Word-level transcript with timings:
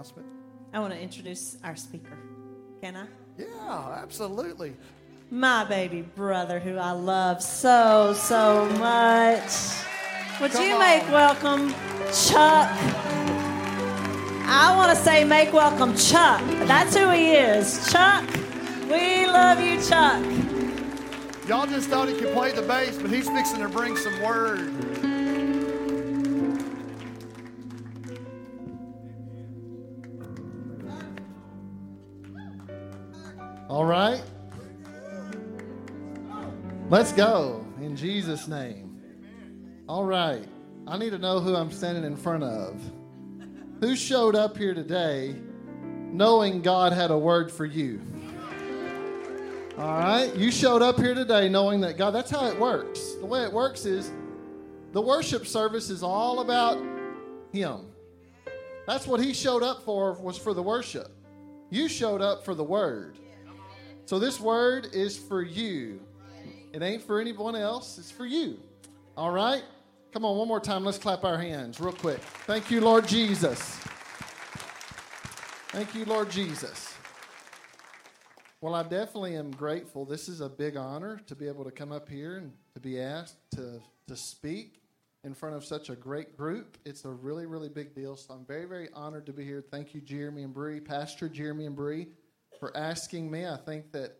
announcement? 0.00 0.26
I 0.72 0.80
want 0.80 0.94
to 0.94 0.98
introduce 1.00 1.58
our 1.62 1.76
speaker. 1.76 2.16
Can 2.80 2.96
I? 2.96 3.06
Yeah, 3.36 3.98
absolutely. 4.02 4.74
My 5.30 5.64
baby 5.64 6.00
brother, 6.00 6.58
who 6.58 6.78
I 6.78 6.92
love 6.92 7.42
so, 7.42 8.14
so 8.14 8.64
much. 8.78 9.52
Would 10.40 10.52
Come 10.52 10.66
you 10.66 10.72
on. 10.72 10.78
make 10.80 11.02
welcome 11.10 11.70
Chuck? 12.12 12.70
I 14.52 14.74
want 14.74 14.96
to 14.96 15.04
say 15.04 15.22
make 15.24 15.52
welcome 15.52 15.94
Chuck. 15.94 16.40
That's 16.66 16.96
who 16.96 17.10
he 17.10 17.32
is. 17.32 17.92
Chuck, 17.92 18.24
we 18.90 19.26
love 19.26 19.60
you, 19.60 19.82
Chuck. 19.82 20.24
Y'all 21.46 21.66
just 21.66 21.90
thought 21.90 22.08
he 22.08 22.16
could 22.16 22.32
play 22.32 22.52
the 22.52 22.62
bass, 22.62 22.96
but 22.96 23.10
he's 23.10 23.28
fixing 23.28 23.58
to 23.60 23.68
bring 23.68 23.98
some 23.98 24.22
word. 24.22 24.72
Let's 36.90 37.12
go 37.12 37.64
in 37.80 37.94
Jesus' 37.94 38.48
name. 38.48 39.00
All 39.88 40.04
right. 40.04 40.44
I 40.88 40.98
need 40.98 41.10
to 41.10 41.18
know 41.18 41.38
who 41.38 41.54
I'm 41.54 41.70
standing 41.70 42.02
in 42.02 42.16
front 42.16 42.42
of. 42.42 42.82
Who 43.80 43.94
showed 43.94 44.34
up 44.34 44.56
here 44.56 44.74
today 44.74 45.36
knowing 46.10 46.62
God 46.62 46.92
had 46.92 47.12
a 47.12 47.16
word 47.16 47.52
for 47.52 47.64
you? 47.64 48.00
All 49.78 50.00
right. 50.00 50.34
You 50.34 50.50
showed 50.50 50.82
up 50.82 50.98
here 50.98 51.14
today 51.14 51.48
knowing 51.48 51.80
that 51.82 51.96
God, 51.96 52.10
that's 52.10 52.28
how 52.28 52.46
it 52.46 52.58
works. 52.58 53.14
The 53.20 53.26
way 53.26 53.44
it 53.44 53.52
works 53.52 53.84
is 53.84 54.10
the 54.90 55.00
worship 55.00 55.46
service 55.46 55.90
is 55.90 56.02
all 56.02 56.40
about 56.40 56.76
Him. 57.52 57.86
That's 58.88 59.06
what 59.06 59.20
He 59.20 59.32
showed 59.32 59.62
up 59.62 59.84
for, 59.84 60.14
was 60.14 60.36
for 60.36 60.54
the 60.54 60.62
worship. 60.62 61.12
You 61.70 61.88
showed 61.88 62.20
up 62.20 62.44
for 62.44 62.56
the 62.56 62.64
word. 62.64 63.16
So 64.06 64.18
this 64.18 64.40
word 64.40 64.88
is 64.92 65.16
for 65.16 65.40
you. 65.40 66.00
It 66.72 66.82
ain't 66.82 67.02
for 67.02 67.20
anyone 67.20 67.56
else, 67.56 67.98
it's 67.98 68.10
for 68.10 68.26
you. 68.26 68.58
All 69.16 69.30
right? 69.30 69.62
Come 70.12 70.24
on, 70.24 70.36
one 70.36 70.48
more 70.48 70.60
time. 70.60 70.84
Let's 70.84 70.98
clap 70.98 71.24
our 71.24 71.38
hands 71.38 71.80
real 71.80 71.92
quick. 71.92 72.20
Thank 72.46 72.70
you, 72.70 72.80
Lord 72.80 73.06
Jesus. 73.06 73.60
Thank 75.68 75.94
you, 75.94 76.04
Lord 76.04 76.30
Jesus. 76.30 76.94
Well, 78.60 78.74
I 78.74 78.82
definitely 78.82 79.36
am 79.36 79.50
grateful. 79.52 80.04
This 80.04 80.28
is 80.28 80.40
a 80.40 80.48
big 80.48 80.76
honor 80.76 81.20
to 81.26 81.34
be 81.34 81.48
able 81.48 81.64
to 81.64 81.70
come 81.70 81.92
up 81.92 82.08
here 82.08 82.36
and 82.36 82.52
to 82.74 82.80
be 82.80 83.00
asked 83.00 83.38
to, 83.52 83.80
to 84.06 84.16
speak 84.16 84.80
in 85.24 85.34
front 85.34 85.56
of 85.56 85.64
such 85.64 85.90
a 85.90 85.96
great 85.96 86.36
group. 86.36 86.78
It's 86.84 87.04
a 87.04 87.10
really, 87.10 87.46
really 87.46 87.68
big 87.68 87.94
deal. 87.94 88.16
So 88.16 88.34
I'm 88.34 88.44
very, 88.44 88.66
very 88.66 88.88
honored 88.94 89.26
to 89.26 89.32
be 89.32 89.44
here. 89.44 89.64
Thank 89.70 89.94
you, 89.94 90.00
Jeremy 90.00 90.42
and 90.42 90.54
Bree, 90.54 90.80
Pastor 90.80 91.28
Jeremy 91.28 91.66
and 91.66 91.74
Bree, 91.74 92.08
for 92.58 92.76
asking 92.76 93.30
me. 93.30 93.46
I 93.46 93.56
think 93.56 93.92
that 93.92 94.19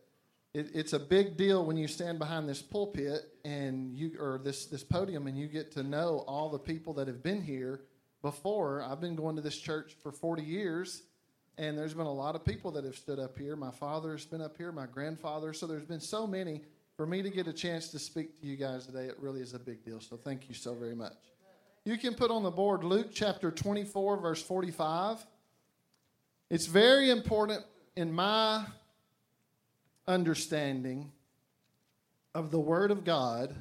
it, 0.53 0.71
it's 0.75 0.93
a 0.93 0.99
big 0.99 1.37
deal 1.37 1.65
when 1.65 1.77
you 1.77 1.87
stand 1.87 2.19
behind 2.19 2.49
this 2.49 2.61
pulpit 2.61 3.23
and 3.45 3.97
you 3.97 4.13
or 4.19 4.41
this 4.43 4.67
this 4.67 4.83
podium 4.83 5.27
and 5.27 5.39
you 5.39 5.47
get 5.47 5.73
to 5.73 5.83
know 5.83 6.25
all 6.27 6.49
the 6.49 6.59
people 6.59 6.93
that 6.95 7.07
have 7.07 7.23
been 7.23 7.43
here 7.43 7.83
before. 8.23 8.83
I've 8.83 9.01
been 9.01 9.15
going 9.15 9.37
to 9.37 9.43
this 9.43 9.57
church 9.57 9.97
for 10.03 10.13
40 10.13 10.43
years, 10.43 11.03
and 11.57 11.79
there's 11.79 11.95
been 11.95 12.07
a 12.07 12.13
lot 12.13 12.35
of 12.35 12.45
people 12.45 12.71
that 12.73 12.85
have 12.85 12.97
stood 12.97 13.19
up 13.19 13.39
here. 13.39 13.57
My 13.57 13.71
father's 13.71 14.27
been 14.27 14.41
up 14.41 14.57
here, 14.57 14.73
my 14.73 14.87
grandfather. 14.87 15.53
So 15.53 15.67
there's 15.67 15.85
been 15.85 16.01
so 16.01 16.27
many. 16.27 16.63
For 16.97 17.07
me 17.07 17.23
to 17.23 17.31
get 17.31 17.47
a 17.47 17.53
chance 17.53 17.89
to 17.93 17.99
speak 17.99 18.41
to 18.41 18.47
you 18.47 18.57
guys 18.57 18.85
today, 18.85 19.07
it 19.07 19.17
really 19.19 19.41
is 19.41 19.55
a 19.55 19.59
big 19.59 19.85
deal. 19.85 20.01
So 20.01 20.17
thank 20.17 20.49
you 20.49 20.55
so 20.55 20.75
very 20.75 20.95
much. 20.95 21.17
You 21.85 21.97
can 21.97 22.15
put 22.15 22.31
on 22.31 22.43
the 22.43 22.51
board 22.51 22.85
Luke 22.85 23.09
chapter 23.11 23.51
24, 23.51 24.19
verse 24.19 24.43
45. 24.43 25.25
It's 26.51 26.67
very 26.67 27.09
important 27.09 27.65
in 27.97 28.13
my 28.13 28.67
understanding 30.11 31.13
of 32.35 32.51
the 32.51 32.61
Word 32.61 32.91
of 32.91 33.05
God 33.05 33.55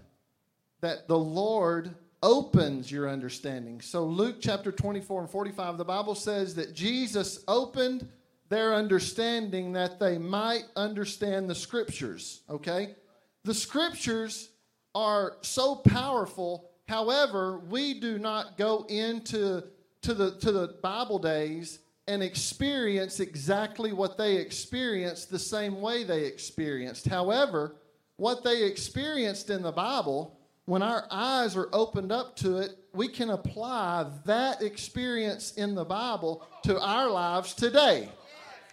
that 0.81 1.07
the 1.07 1.18
Lord 1.18 1.94
opens 2.22 2.91
your 2.91 3.09
understanding. 3.09 3.81
So, 3.81 4.06
Luke 4.06 4.38
chapter 4.41 4.72
24 4.72 5.22
and 5.22 5.29
45, 5.29 5.78
the 5.78 5.85
Bible 5.85 6.16
says 6.16 6.56
that 6.56 6.74
Jesus 6.74 7.44
opened 7.47 8.07
their 8.50 8.74
understanding 8.74 9.74
that 9.74 10.00
they 10.00 10.18
might 10.18 10.63
understand 10.75 11.50
the 11.50 11.56
Scriptures. 11.56 12.41
Okay? 12.50 12.95
The 13.44 13.53
Scriptures 13.53 14.50
are 14.95 15.38
so 15.41 15.75
powerful. 15.75 16.72
However, 16.88 17.59
we 17.59 18.00
do 18.00 18.18
not 18.18 18.57
go 18.57 18.85
into 18.90 19.63
to 20.01 20.13
the, 20.13 20.31
to 20.38 20.51
the 20.51 20.75
Bible 20.81 21.19
days 21.19 21.79
and 22.09 22.24
experience 22.24 23.20
exactly 23.20 23.94
what 23.94 24.18
they 24.18 24.38
experienced 24.38 25.30
the 25.30 25.38
same 25.38 25.80
way 25.80 26.03
they 26.03 26.25
experienced. 26.25 27.08
However, 27.08 27.75
what 28.18 28.44
they 28.44 28.64
experienced 28.64 29.52
in 29.52 29.62
the 29.62 29.72
Bible, 29.72 30.36
when 30.66 30.81
our 30.81 31.06
eyes 31.12 31.56
are 31.56 31.69
opened 31.72 32.12
up 32.12 32.36
to 32.38 32.58
it, 32.58 32.75
we 32.94 33.08
can 33.08 33.30
apply 33.30 34.08
that 34.25 34.64
experience 34.64 35.53
in 35.53 35.75
the 35.75 35.86
Bible 35.86 36.44
to 36.64 36.81
our 36.81 37.12
lives 37.12 37.53
today. 37.53 38.09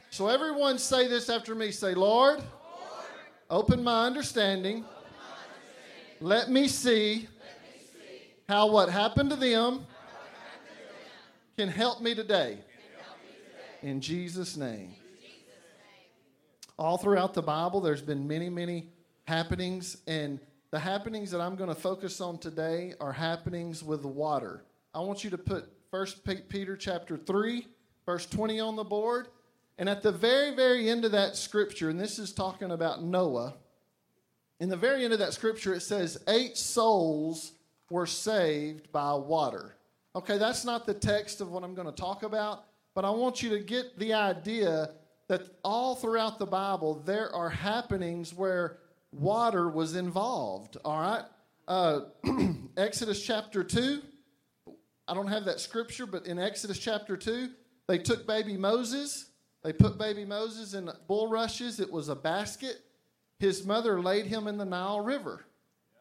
So, 0.09 0.29
everyone 0.29 0.79
say 0.79 1.07
this 1.07 1.29
after 1.29 1.55
me 1.55 1.71
say, 1.73 1.93
Lord, 1.93 2.43
open 3.51 3.85
my 3.85 4.07
understanding. 4.07 4.83
Let 6.21 6.51
me 6.51 6.69
see 6.69 7.29
how 8.49 8.71
what 8.71 8.89
happened 8.89 9.29
to 9.29 9.37
them 9.37 9.85
can 11.59 11.69
help 11.69 12.01
me 12.01 12.15
today. 12.15 12.61
In 13.87 14.01
Jesus' 14.01 14.57
name. 14.57 14.97
All 16.77 16.99
throughout 16.99 17.35
the 17.35 17.43
Bible, 17.43 17.81
there's 17.81 18.03
been 18.03 18.27
many, 18.27 18.49
many 18.49 18.89
happenings, 19.29 19.99
and 20.09 20.41
the 20.73 20.79
happenings 20.81 21.31
that 21.31 21.41
I'm 21.41 21.55
going 21.55 21.69
to 21.69 21.81
focus 21.81 22.21
on 22.21 22.39
today 22.39 22.95
are 23.01 23.13
happenings 23.13 23.85
with 23.85 24.05
water. 24.05 24.65
I 24.93 24.99
want 24.99 25.23
you 25.23 25.31
to 25.31 25.39
put 25.39 25.69
1 25.91 26.07
Peter 26.49 26.77
chapter 26.77 27.17
3, 27.17 27.65
verse 28.05 28.27
20 28.27 28.59
on 28.59 28.75
the 28.75 28.83
board. 28.83 29.29
And 29.79 29.89
at 29.89 30.03
the 30.03 30.11
very, 30.11 30.53
very 30.53 30.91
end 30.91 31.05
of 31.05 31.13
that 31.13 31.37
scripture, 31.37 31.89
and 31.89 32.01
this 32.01 32.19
is 32.19 32.33
talking 32.33 32.73
about 32.73 33.05
Noah, 33.05 33.55
in 34.59 34.69
the 34.69 34.77
very 34.77 35.05
end 35.05 35.13
of 35.13 35.21
that 35.21 35.33
scripture, 35.33 35.75
it 35.75 35.83
says, 35.83 36.21
Eight 36.27 36.57
souls 36.57 37.53
were 37.89 38.07
saved 38.07 38.91
by 38.91 39.15
water. 39.15 39.77
Okay, 40.17 40.39
that's 40.39 40.65
not 40.65 40.87
the 40.87 40.95
text 40.95 41.41
of 41.41 41.53
what 41.53 41.63
I'm 41.63 41.77
going 41.77 41.87
to 41.87 41.93
talk 41.93 42.25
about, 42.25 42.65
but 42.97 43.05
I 43.05 43.11
want 43.11 43.43
you 43.43 43.51
to 43.51 43.61
get 43.61 43.99
the 43.99 44.15
idea 44.15 44.89
that 45.29 45.43
all 45.63 45.97
throughout 45.97 46.39
the 46.39 46.47
Bible 46.47 47.03
there 47.05 47.31
are 47.35 47.51
happenings 47.51 48.33
where 48.33 48.79
water 49.13 49.69
was 49.69 49.97
involved. 49.97 50.79
All 50.83 50.99
right? 50.99 51.25
Uh, 51.69 52.01
Exodus 52.79 53.23
chapter 53.23 53.63
2, 53.63 54.01
I 55.07 55.13
don't 55.13 55.27
have 55.29 55.45
that 55.45 55.61
scripture, 55.61 56.07
but 56.07 56.25
in 56.25 56.39
Exodus 56.39 56.79
chapter 56.79 57.19
2, 57.19 57.51
they 57.87 57.99
took 57.99 58.27
baby 58.27 58.57
Moses, 58.57 59.27
they 59.63 59.75
put 59.75 59.99
baby 59.99 60.25
Moses 60.25 60.73
in 60.73 60.91
bulrushes, 61.07 61.81
it 61.81 61.93
was 61.93 62.09
a 62.09 62.17
basket. 62.17 62.79
His 63.39 63.67
mother 63.67 64.01
laid 64.01 64.25
him 64.25 64.47
in 64.47 64.57
the 64.57 64.65
Nile 64.65 65.03
River. 65.03 65.45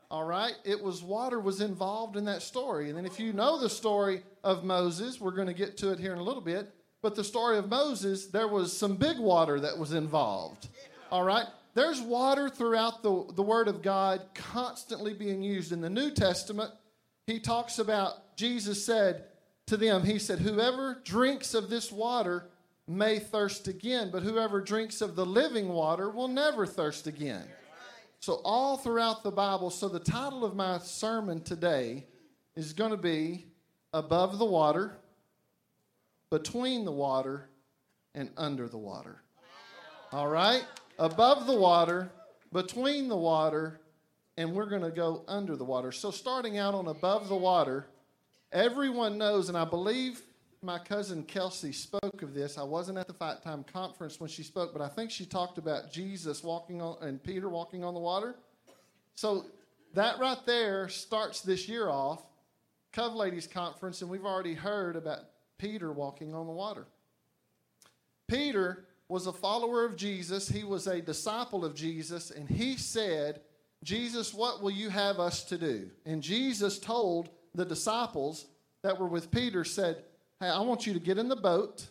All 0.09 0.23
right? 0.23 0.53
It 0.63 0.81
was 0.81 1.03
water 1.03 1.41
was 1.41 1.59
involved 1.59 2.15
in 2.15 2.23
that 2.25 2.41
story. 2.41 2.87
And 2.87 2.97
then 2.97 3.05
if 3.05 3.19
you 3.19 3.33
know 3.33 3.59
the 3.59 3.69
story 3.69 4.23
of 4.45 4.63
Moses, 4.63 5.19
we're 5.19 5.31
going 5.31 5.49
to 5.49 5.53
get 5.53 5.75
to 5.79 5.91
it 5.91 5.99
here 5.99 6.13
in 6.13 6.19
a 6.19 6.23
little 6.23 6.41
bit, 6.41 6.71
but 7.05 7.13
the 7.13 7.23
story 7.23 7.59
of 7.59 7.69
Moses, 7.69 8.25
there 8.25 8.47
was 8.47 8.75
some 8.75 8.95
big 8.95 9.19
water 9.19 9.59
that 9.59 9.77
was 9.77 9.93
involved. 9.93 10.69
All 11.11 11.21
right? 11.21 11.45
There's 11.75 12.01
water 12.01 12.49
throughout 12.49 13.03
the, 13.03 13.25
the 13.35 13.43
Word 13.43 13.67
of 13.67 13.83
God 13.83 14.23
constantly 14.33 15.13
being 15.13 15.43
used. 15.43 15.71
In 15.71 15.81
the 15.81 15.89
New 15.89 16.09
Testament, 16.09 16.71
he 17.27 17.39
talks 17.39 17.77
about, 17.77 18.35
Jesus 18.35 18.83
said 18.83 19.25
to 19.67 19.77
them, 19.77 20.03
He 20.03 20.17
said, 20.17 20.39
Whoever 20.39 20.99
drinks 21.03 21.53
of 21.53 21.69
this 21.69 21.91
water 21.91 22.47
may 22.87 23.19
thirst 23.19 23.67
again, 23.67 24.09
but 24.11 24.23
whoever 24.23 24.59
drinks 24.59 24.99
of 24.99 25.15
the 25.15 25.27
living 25.27 25.69
water 25.69 26.09
will 26.09 26.27
never 26.27 26.65
thirst 26.65 27.05
again. 27.05 27.45
So, 28.19 28.41
all 28.43 28.77
throughout 28.77 29.21
the 29.21 29.29
Bible, 29.29 29.69
so 29.69 29.89
the 29.89 29.99
title 29.99 30.43
of 30.43 30.55
my 30.55 30.79
sermon 30.79 31.43
today 31.43 32.07
is 32.55 32.73
going 32.73 32.89
to 32.89 32.97
be 32.97 33.45
Above 33.93 34.39
the 34.39 34.45
Water, 34.45 34.97
Between 36.29 36.85
the 36.85 36.91
Water, 36.91 37.49
and 38.15 38.29
Under 38.37 38.67
the 38.67 38.77
Water. 38.77 39.21
All 40.11 40.27
right? 40.27 40.65
Above 40.97 41.45
the 41.45 41.55
water, 41.55 42.09
between 42.53 43.09
the 43.09 43.17
water, 43.17 43.81
and 44.37 44.53
we're 44.53 44.69
going 44.69 44.81
to 44.81 44.91
go 44.91 45.23
under 45.27 45.57
the 45.57 45.65
water. 45.65 45.91
So, 45.91 46.09
starting 46.09 46.57
out 46.57 46.73
on 46.73 46.87
above 46.87 47.27
the 47.27 47.35
water, 47.35 47.87
everyone 48.51 49.17
knows, 49.17 49.49
and 49.49 49.57
I 49.57 49.65
believe 49.65 50.21
my 50.61 50.79
cousin 50.79 51.23
Kelsey 51.23 51.73
spoke 51.73 52.21
of 52.21 52.33
this. 52.33 52.57
I 52.57 52.63
wasn't 52.63 52.97
at 52.97 53.07
the 53.07 53.13
Fight 53.13 53.43
Time 53.43 53.65
conference 53.65 54.21
when 54.21 54.29
she 54.29 54.41
spoke, 54.41 54.71
but 54.71 54.81
I 54.81 54.87
think 54.87 55.11
she 55.11 55.25
talked 55.25 55.57
about 55.57 55.91
Jesus 55.91 56.43
walking 56.43 56.81
on 56.81 56.97
and 57.01 57.21
Peter 57.21 57.49
walking 57.49 57.83
on 57.83 57.93
the 57.93 57.99
water. 57.99 58.35
So, 59.15 59.45
that 59.93 60.17
right 60.19 60.39
there 60.45 60.87
starts 60.87 61.41
this 61.41 61.67
year 61.67 61.89
off, 61.89 62.21
Cove 62.93 63.15
Ladies 63.15 63.47
Conference, 63.47 64.01
and 64.01 64.09
we've 64.09 64.25
already 64.25 64.53
heard 64.53 64.95
about 64.95 65.19
Peter 65.57 65.91
walking 65.91 66.33
on 66.33 66.47
the 66.47 66.53
water. 66.53 66.85
Peter 68.27 68.85
was 69.07 69.27
a 69.27 69.33
follower 69.33 69.85
of 69.85 69.95
Jesus, 69.95 70.47
he 70.49 70.63
was 70.63 70.87
a 70.87 71.01
disciple 71.01 71.63
of 71.63 71.75
Jesus, 71.75 72.31
and 72.31 72.49
he 72.49 72.75
said, 72.75 73.41
Jesus, 73.83 74.33
what 74.33 74.63
will 74.63 74.71
you 74.71 74.89
have 74.89 75.19
us 75.19 75.43
to 75.45 75.57
do? 75.57 75.91
And 76.05 76.23
Jesus 76.23 76.79
told 76.79 77.29
the 77.53 77.65
disciples 77.65 78.47
that 78.81 78.99
were 78.99 79.07
with 79.07 79.31
Peter, 79.31 79.63
said, 79.63 80.03
Hey, 80.39 80.47
I 80.47 80.59
want 80.59 80.85
you 80.87 80.93
to 80.93 80.99
get 80.99 81.17
in 81.17 81.29
the 81.29 81.35
boat 81.35 81.87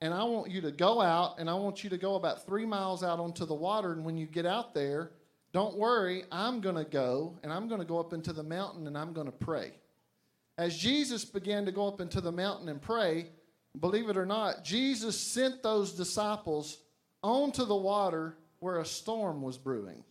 and 0.00 0.14
I 0.14 0.24
want 0.24 0.50
you 0.50 0.60
to 0.62 0.70
go 0.70 1.00
out 1.00 1.38
and 1.38 1.48
I 1.48 1.54
want 1.54 1.82
you 1.82 1.90
to 1.90 1.98
go 1.98 2.14
about 2.14 2.46
three 2.46 2.66
miles 2.66 3.02
out 3.02 3.18
onto 3.18 3.44
the 3.44 3.54
water. 3.54 3.92
And 3.92 4.04
when 4.04 4.16
you 4.16 4.26
get 4.26 4.46
out 4.46 4.74
there, 4.74 5.10
don't 5.52 5.76
worry, 5.76 6.24
I'm 6.30 6.60
going 6.60 6.76
to 6.76 6.84
go 6.84 7.38
and 7.42 7.52
I'm 7.52 7.68
going 7.68 7.80
to 7.80 7.86
go 7.86 7.98
up 7.98 8.12
into 8.12 8.32
the 8.32 8.42
mountain 8.42 8.86
and 8.86 8.96
I'm 8.96 9.12
going 9.12 9.26
to 9.26 9.32
pray. 9.32 9.72
As 10.58 10.76
Jesus 10.76 11.24
began 11.24 11.66
to 11.66 11.72
go 11.72 11.86
up 11.86 12.00
into 12.00 12.20
the 12.20 12.32
mountain 12.32 12.68
and 12.68 12.80
pray, 12.80 13.28
believe 13.78 14.08
it 14.08 14.16
or 14.16 14.24
not, 14.24 14.64
Jesus 14.64 15.18
sent 15.18 15.62
those 15.62 15.92
disciples 15.92 16.78
onto 17.22 17.64
the 17.64 17.76
water 17.76 18.38
where 18.60 18.78
a 18.78 18.84
storm 18.84 19.42
was 19.42 19.58
brewing. 19.58 20.02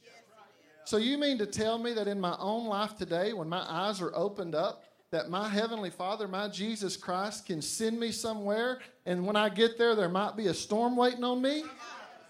So, 0.83 0.97
you 0.97 1.18
mean 1.18 1.39
to 1.39 1.47
tell 1.47 1.80
me 1.80 1.94
that 1.94 2.07
in 2.07 2.21
my 2.21 2.36
own 2.38 2.68
life 2.68 2.95
today, 2.95 3.33
when 3.33 3.50
my 3.50 3.65
eyes 3.68 4.01
are 4.01 4.15
opened 4.15 4.53
up, 4.53 4.83
that 5.09 5.31
my 5.31 5.50
Heavenly 5.50 5.89
Father, 5.89 6.27
my 6.27 6.48
Jesus 6.48 6.95
Christ, 6.95 7.48
can 7.48 7.59
send 7.59 8.00
me 8.00 8.12
somewhere, 8.12 8.80
and 9.07 9.25
when 9.25 9.36
I 9.36 9.50
get 9.50 9.80
there, 9.80 9.95
there 9.95 10.09
might 10.09 10.36
be 10.36 10.48
a 10.48 10.53
storm 10.53 10.95
waiting 10.95 11.24
on 11.24 11.41
me? 11.41 11.63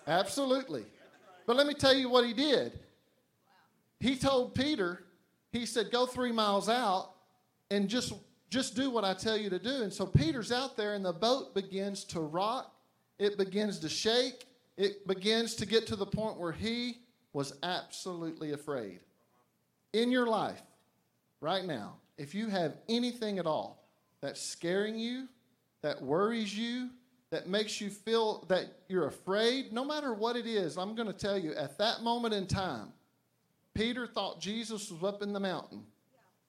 Absolutely. 0.08 0.86
But 1.46 1.58
let 1.58 1.68
me 1.68 1.74
tell 1.74 1.94
you 1.94 2.08
what 2.08 2.26
He 2.26 2.32
did. 2.32 2.80
He 4.00 4.16
told 4.16 4.56
Peter, 4.56 5.04
He 5.52 5.66
said, 5.66 5.92
Go 5.92 6.06
three 6.06 6.32
miles 6.32 6.70
out 6.70 7.15
and 7.72 7.90
just 7.90 8.14
just 8.50 8.76
do 8.76 8.90
what 8.90 9.04
I 9.04 9.14
tell 9.14 9.38
you 9.38 9.50
to 9.50 9.60
do. 9.60 9.84
And 9.84 9.92
so 9.92 10.06
Peter's 10.06 10.52
out 10.52 10.78
there, 10.78 10.94
and 10.94 11.04
the 11.04 11.14
boat 11.14 11.54
begins 11.54 12.04
to 12.06 12.20
rock, 12.20 12.74
it 13.20 13.38
begins 13.38 13.80
to 13.80 13.90
shake, 13.90 14.46
it 14.78 15.08
begins 15.08 15.56
to 15.56 15.66
get 15.66 15.88
to 15.88 15.96
the 15.96 16.06
point 16.06 16.38
where 16.38 16.52
he 16.52 17.00
was 17.34 17.54
absolutely 17.64 18.54
afraid. 18.54 19.00
In 19.94 20.12
your 20.12 20.28
life, 20.28 20.62
right 21.42 21.66
now, 21.66 21.96
if 22.18 22.34
you 22.34 22.48
have 22.48 22.78
anything 22.88 23.40
at 23.40 23.46
all 23.46 23.90
that's 24.22 24.42
scaring 24.42 24.98
you, 24.98 25.28
that 25.82 26.02
worries 26.02 26.58
you, 26.58 26.90
that 27.32 27.48
makes 27.48 27.82
you 27.82 27.90
feel 27.90 28.46
that 28.48 28.66
you're 28.88 29.08
afraid, 29.08 29.74
no 29.74 29.84
matter 29.84 30.14
what 30.14 30.36
it 30.36 30.46
is, 30.46 30.78
I'm 30.78 30.96
going 30.96 31.08
to 31.08 31.14
tell 31.14 31.38
you, 31.38 31.54
at 31.56 31.78
that 31.78 32.02
moment 32.02 32.34
in 32.34 32.48
time, 32.48 32.94
Peter 33.74 34.08
thought 34.08 34.40
Jesus 34.40 34.90
was 34.90 35.04
up 35.04 35.22
in 35.22 35.34
the 35.34 35.40
mountain. 35.40 35.84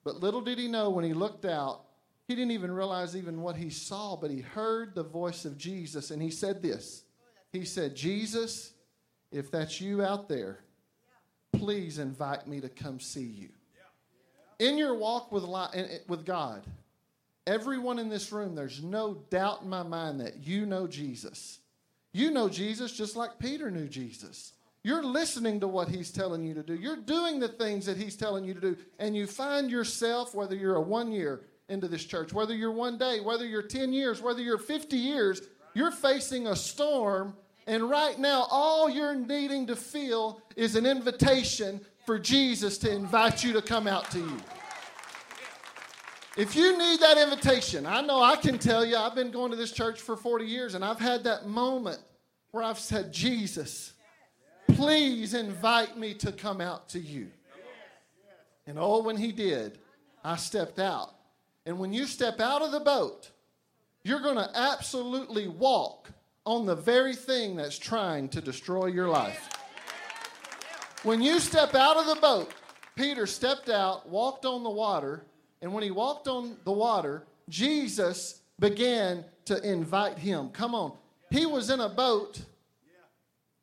But 0.07 0.21
little 0.21 0.39
did 0.39 0.57
he 0.57 0.69
know 0.69 0.89
when 0.89 1.03
he 1.03 1.11
looked 1.11 1.43
out, 1.43 1.81
he 2.29 2.33
didn't 2.33 2.51
even 2.51 2.71
realize 2.71 3.13
even 3.13 3.41
what 3.41 3.57
he 3.57 3.69
saw, 3.69 4.15
but 4.15 4.31
he 4.31 4.39
heard 4.39 4.95
the 4.95 5.03
voice 5.03 5.43
of 5.43 5.57
Jesus 5.57 6.11
and 6.11 6.21
he 6.21 6.31
said 6.31 6.61
this. 6.61 7.03
He 7.51 7.65
said, 7.65 7.93
Jesus, 7.93 8.71
if 9.33 9.51
that's 9.51 9.81
you 9.81 10.01
out 10.01 10.29
there, 10.29 10.59
please 11.51 11.99
invite 11.99 12.47
me 12.47 12.61
to 12.61 12.69
come 12.69 13.01
see 13.01 13.25
you. 13.25 13.49
In 14.59 14.77
your 14.77 14.95
walk 14.95 15.29
with, 15.33 15.43
with 16.07 16.25
God, 16.25 16.63
everyone 17.45 17.99
in 17.99 18.07
this 18.07 18.31
room, 18.31 18.55
there's 18.55 18.81
no 18.81 19.15
doubt 19.29 19.63
in 19.63 19.69
my 19.69 19.83
mind 19.83 20.21
that 20.21 20.37
you 20.37 20.65
know 20.65 20.87
Jesus. 20.87 21.59
You 22.13 22.31
know 22.31 22.47
Jesus 22.47 22.93
just 22.93 23.17
like 23.17 23.39
Peter 23.39 23.69
knew 23.69 23.89
Jesus. 23.89 24.53
You're 24.87 25.03
listening 25.03 25.59
to 25.59 25.67
what 25.67 25.89
he's 25.89 26.11
telling 26.11 26.45
you 26.45 26.53
to 26.53 26.63
do. 26.63 26.73
You're 26.73 26.95
doing 26.95 27.41
the 27.41 27.49
things 27.49 27.85
that 27.87 27.97
he's 27.97 28.15
telling 28.15 28.45
you 28.45 28.53
to 28.53 28.61
do. 28.61 28.77
And 28.99 29.17
you 29.17 29.27
find 29.27 29.69
yourself, 29.69 30.33
whether 30.33 30.55
you're 30.55 30.77
a 30.77 30.81
one 30.81 31.11
year, 31.11 31.41
into 31.67 31.89
this 31.89 32.05
church, 32.05 32.31
whether 32.31 32.55
you're 32.55 32.71
one 32.71 32.97
day, 32.97 33.19
whether 33.19 33.45
you're 33.45 33.63
10 33.63 33.91
years, 33.91 34.21
whether 34.21 34.41
you're 34.41 34.57
50 34.57 34.95
years, 34.95 35.41
you're 35.73 35.91
facing 35.91 36.47
a 36.47 36.55
storm. 36.55 37.35
And 37.67 37.89
right 37.89 38.17
now, 38.17 38.47
all 38.49 38.89
you're 38.89 39.13
needing 39.13 39.67
to 39.67 39.75
feel 39.75 40.41
is 40.55 40.77
an 40.77 40.85
invitation 40.85 41.81
for 42.05 42.17
Jesus 42.17 42.77
to 42.77 42.89
invite 42.89 43.43
you 43.43 43.51
to 43.51 43.61
come 43.61 43.87
out 43.87 44.09
to 44.11 44.19
you. 44.19 44.37
If 46.37 46.55
you 46.55 46.77
need 46.77 47.01
that 47.01 47.17
invitation, 47.17 47.85
I 47.85 47.99
know 47.99 48.23
I 48.23 48.37
can 48.37 48.57
tell 48.57 48.85
you, 48.85 48.95
I've 48.95 49.15
been 49.15 49.31
going 49.31 49.51
to 49.51 49.57
this 49.57 49.73
church 49.73 49.99
for 49.99 50.15
40 50.15 50.45
years 50.45 50.75
and 50.75 50.85
I've 50.85 51.01
had 51.01 51.25
that 51.25 51.45
moment 51.45 51.99
where 52.51 52.63
I've 52.63 52.79
said, 52.79 53.11
Jesus, 53.11 53.91
please 54.77 55.33
invite 55.33 55.97
me 55.97 56.13
to 56.13 56.31
come 56.31 56.61
out 56.61 56.87
to 56.89 56.99
you. 56.99 57.27
And 58.65 58.77
oh, 58.79 59.01
when 59.01 59.17
he 59.17 59.31
did, 59.31 59.79
I 60.23 60.35
stepped 60.35 60.79
out 60.79 61.17
and 61.67 61.77
when 61.77 61.91
you 61.91 62.05
step 62.05 62.39
out 62.39 62.61
of 62.61 62.71
the 62.71 62.79
boat, 62.79 63.29
you're 64.01 64.21
going 64.21 64.37
to 64.37 64.49
absolutely 64.55 65.49
walk 65.49 66.09
on 66.45 66.65
the 66.65 66.75
very 66.75 67.13
thing 67.13 67.57
that's 67.57 67.77
trying 67.77 68.29
to 68.29 68.39
destroy 68.39 68.85
your 68.85 69.09
life. 69.09 69.49
When 71.03 71.21
you 71.21 71.41
step 71.41 71.75
out 71.75 71.97
of 71.97 72.05
the 72.05 72.21
boat, 72.21 72.53
Peter 72.95 73.27
stepped 73.27 73.67
out, 73.67 74.07
walked 74.07 74.45
on 74.45 74.63
the 74.63 74.69
water, 74.69 75.25
and 75.61 75.73
when 75.73 75.83
he 75.83 75.91
walked 75.91 76.29
on 76.29 76.55
the 76.63 76.71
water, 76.71 77.27
Jesus 77.49 78.43
began 78.61 79.25
to 79.43 79.61
invite 79.69 80.17
him. 80.17 80.47
Come 80.51 80.73
on. 80.73 80.93
He 81.29 81.45
was 81.45 81.69
in 81.69 81.81
a 81.81 81.89
boat. 81.89 82.39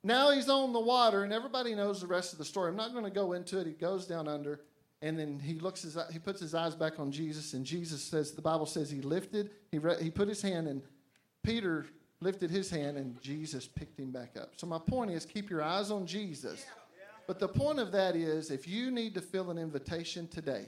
Now 0.04 0.30
he's 0.30 0.48
on 0.48 0.72
the 0.72 0.80
water, 0.80 1.24
and 1.24 1.32
everybody 1.32 1.74
knows 1.74 2.00
the 2.00 2.06
rest 2.06 2.32
of 2.32 2.38
the 2.38 2.44
story. 2.44 2.70
I'm 2.70 2.76
not 2.76 2.92
going 2.92 3.04
to 3.04 3.10
go 3.10 3.32
into 3.32 3.58
it. 3.58 3.66
He 3.66 3.72
goes 3.72 4.06
down 4.06 4.28
under 4.28 4.60
and 5.04 5.18
then 5.18 5.38
he 5.38 5.58
looks 5.58 5.82
his, 5.82 5.98
he 6.10 6.18
puts 6.18 6.40
his 6.40 6.54
eyes 6.54 6.74
back 6.74 6.98
on 6.98 7.12
Jesus, 7.12 7.52
and 7.52 7.62
Jesus 7.62 8.02
says 8.02 8.32
the 8.32 8.40
Bible 8.40 8.64
says 8.64 8.90
he 8.90 9.02
lifted, 9.02 9.50
he 9.70 9.78
re, 9.78 9.96
he 10.00 10.10
put 10.10 10.28
his 10.28 10.40
hand, 10.40 10.66
and 10.66 10.80
Peter 11.42 11.84
lifted 12.20 12.50
his 12.50 12.70
hand, 12.70 12.96
and 12.96 13.20
Jesus 13.20 13.68
picked 13.68 14.00
him 14.00 14.10
back 14.10 14.34
up. 14.40 14.52
So 14.56 14.66
my 14.66 14.78
point 14.78 15.10
is, 15.10 15.26
keep 15.26 15.50
your 15.50 15.62
eyes 15.62 15.90
on 15.90 16.06
Jesus. 16.06 16.64
But 17.26 17.38
the 17.38 17.48
point 17.48 17.80
of 17.80 17.92
that 17.92 18.16
is, 18.16 18.50
if 18.50 18.66
you 18.66 18.90
need 18.90 19.12
to 19.14 19.20
fill 19.20 19.50
an 19.50 19.58
invitation 19.58 20.26
today, 20.26 20.64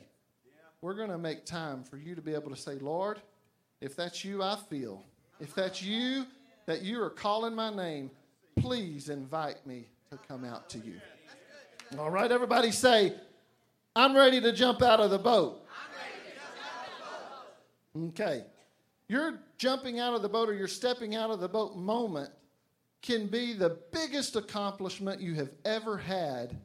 we're 0.82 0.94
going 0.94 1.10
to 1.10 1.18
make 1.18 1.46
time 1.46 1.82
for 1.82 1.96
you 1.96 2.14
to 2.14 2.20
be 2.20 2.34
able 2.34 2.50
to 2.50 2.56
say, 2.56 2.74
Lord, 2.74 3.22
if 3.80 3.96
that's 3.96 4.22
you, 4.22 4.42
I 4.42 4.58
feel. 4.68 5.02
If 5.40 5.54
that's 5.54 5.82
you, 5.82 6.26
that 6.66 6.82
you 6.82 7.02
are 7.02 7.10
calling 7.10 7.54
my 7.54 7.74
name, 7.74 8.10
please 8.56 9.08
invite 9.08 9.64
me 9.66 9.86
to 10.10 10.18
come 10.28 10.44
out 10.44 10.68
to 10.70 10.78
you. 10.78 11.00
All 11.98 12.10
right, 12.10 12.30
everybody 12.30 12.72
say, 12.72 13.12
I'm 13.94 14.16
ready 14.16 14.40
to 14.40 14.52
jump 14.52 14.82
out 14.82 15.00
of 15.00 15.10
the 15.10 15.18
boat. 15.18 15.62
Okay. 18.08 18.44
Your 19.08 19.38
jumping 19.56 20.00
out 20.00 20.14
of 20.14 20.22
the 20.22 20.28
boat 20.28 20.48
or 20.48 20.54
your 20.54 20.68
stepping 20.68 21.14
out 21.14 21.30
of 21.30 21.40
the 21.40 21.48
boat 21.48 21.76
moment 21.76 22.30
can 23.02 23.26
be 23.26 23.52
the 23.52 23.78
biggest 23.92 24.36
accomplishment 24.36 25.20
you 25.20 25.34
have 25.34 25.50
ever 25.64 25.96
had 25.96 26.58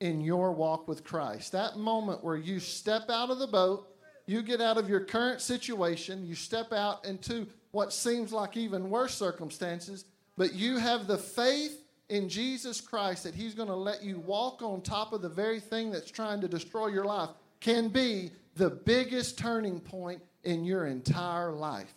in 0.00 0.20
your 0.20 0.52
walk 0.52 0.86
with 0.86 1.02
Christ. 1.02 1.52
That 1.52 1.78
moment 1.78 2.22
where 2.22 2.36
you 2.36 2.60
step 2.60 3.08
out 3.08 3.30
of 3.30 3.38
the 3.38 3.46
boat, 3.46 3.88
you 4.26 4.42
get 4.42 4.60
out 4.60 4.76
of 4.76 4.88
your 4.88 5.00
current 5.00 5.40
situation, 5.40 6.26
you 6.26 6.34
step 6.34 6.72
out 6.72 7.06
into 7.06 7.46
what 7.70 7.92
seems 7.92 8.32
like 8.32 8.56
even 8.56 8.90
worse 8.90 9.14
circumstances, 9.14 10.04
but 10.36 10.54
you 10.54 10.78
have 10.78 11.06
the 11.06 11.18
faith 11.18 11.82
in 12.08 12.28
Jesus 12.28 12.80
Christ 12.80 13.24
that 13.24 13.34
He's 13.34 13.54
going 13.54 13.68
to 13.68 13.74
let 13.74 14.02
you 14.02 14.18
walk 14.20 14.62
on 14.62 14.80
top 14.82 15.12
of 15.12 15.22
the 15.22 15.28
very 15.28 15.60
thing 15.60 15.90
that's 15.90 16.10
trying 16.10 16.40
to 16.40 16.48
destroy 16.48 16.88
your 16.88 17.04
life 17.04 17.30
can 17.60 17.88
be 17.88 18.30
the 18.54 18.70
biggest 18.70 19.38
turning 19.38 19.80
point 19.80 20.22
in 20.44 20.64
your 20.64 20.86
entire 20.86 21.52
life, 21.52 21.92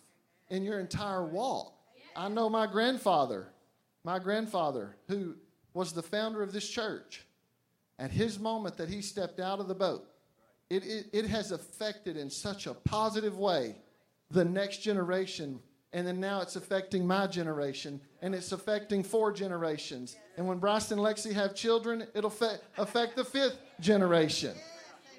in 0.48 0.64
your 0.64 0.80
entire 0.80 1.24
walk. 1.24 1.74
I 2.16 2.28
know 2.28 2.48
my 2.48 2.66
grandfather, 2.66 3.48
my 4.04 4.18
grandfather, 4.18 4.96
who 5.08 5.36
was 5.74 5.92
the 5.92 6.02
founder 6.02 6.42
of 6.42 6.52
this 6.52 6.68
church, 6.68 7.24
at 7.98 8.10
his 8.10 8.38
moment 8.38 8.76
that 8.78 8.88
he 8.88 9.02
stepped 9.02 9.38
out 9.38 9.60
of 9.60 9.68
the 9.68 9.74
boat, 9.74 10.06
it, 10.68 10.84
it, 10.84 11.06
it 11.12 11.26
has 11.26 11.52
affected 11.52 12.16
in 12.16 12.30
such 12.30 12.66
a 12.66 12.74
positive 12.74 13.38
way 13.38 13.76
the 14.30 14.44
next 14.44 14.78
generation 14.78 15.60
and 15.92 16.06
then 16.06 16.20
now 16.20 16.40
it's 16.40 16.56
affecting 16.56 17.06
my 17.06 17.26
generation 17.26 18.00
and 18.22 18.34
it's 18.34 18.52
affecting 18.52 19.02
four 19.02 19.32
generations. 19.32 20.16
And 20.36 20.46
when 20.46 20.58
bryce 20.58 20.90
and 20.90 21.00
lexi 21.00 21.32
have 21.32 21.54
children 21.54 22.06
it'll 22.14 22.30
fe- 22.30 22.58
affect 22.78 23.16
the 23.16 23.24
fifth 23.24 23.58
generation. 23.80 24.54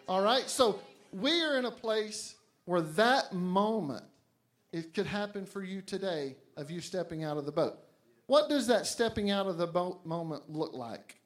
All 0.08 0.22
right? 0.22 0.50
So 0.50 0.80
we 1.12 1.42
are 1.44 1.58
in 1.58 1.66
a 1.66 1.72
place 1.72 2.36
where 2.66 2.82
that 2.82 3.34
moment 3.34 4.06
it 4.72 4.94
could 4.94 5.06
happen 5.06 5.46
for 5.46 5.64
you 5.64 5.82
today 5.82 6.36
of 6.56 6.72
you 6.72 6.80
stepping 6.80 7.24
out 7.24 7.38
of 7.38 7.46
the 7.46 7.52
boat. 7.52 7.78
What 8.28 8.48
does 8.48 8.68
that 8.68 8.86
stepping 8.88 9.30
out 9.30 9.48
of 9.48 9.58
the 9.58 9.68
boat 9.68 10.06
moment 10.06 10.50
look 10.50 10.74
like? 10.74 11.18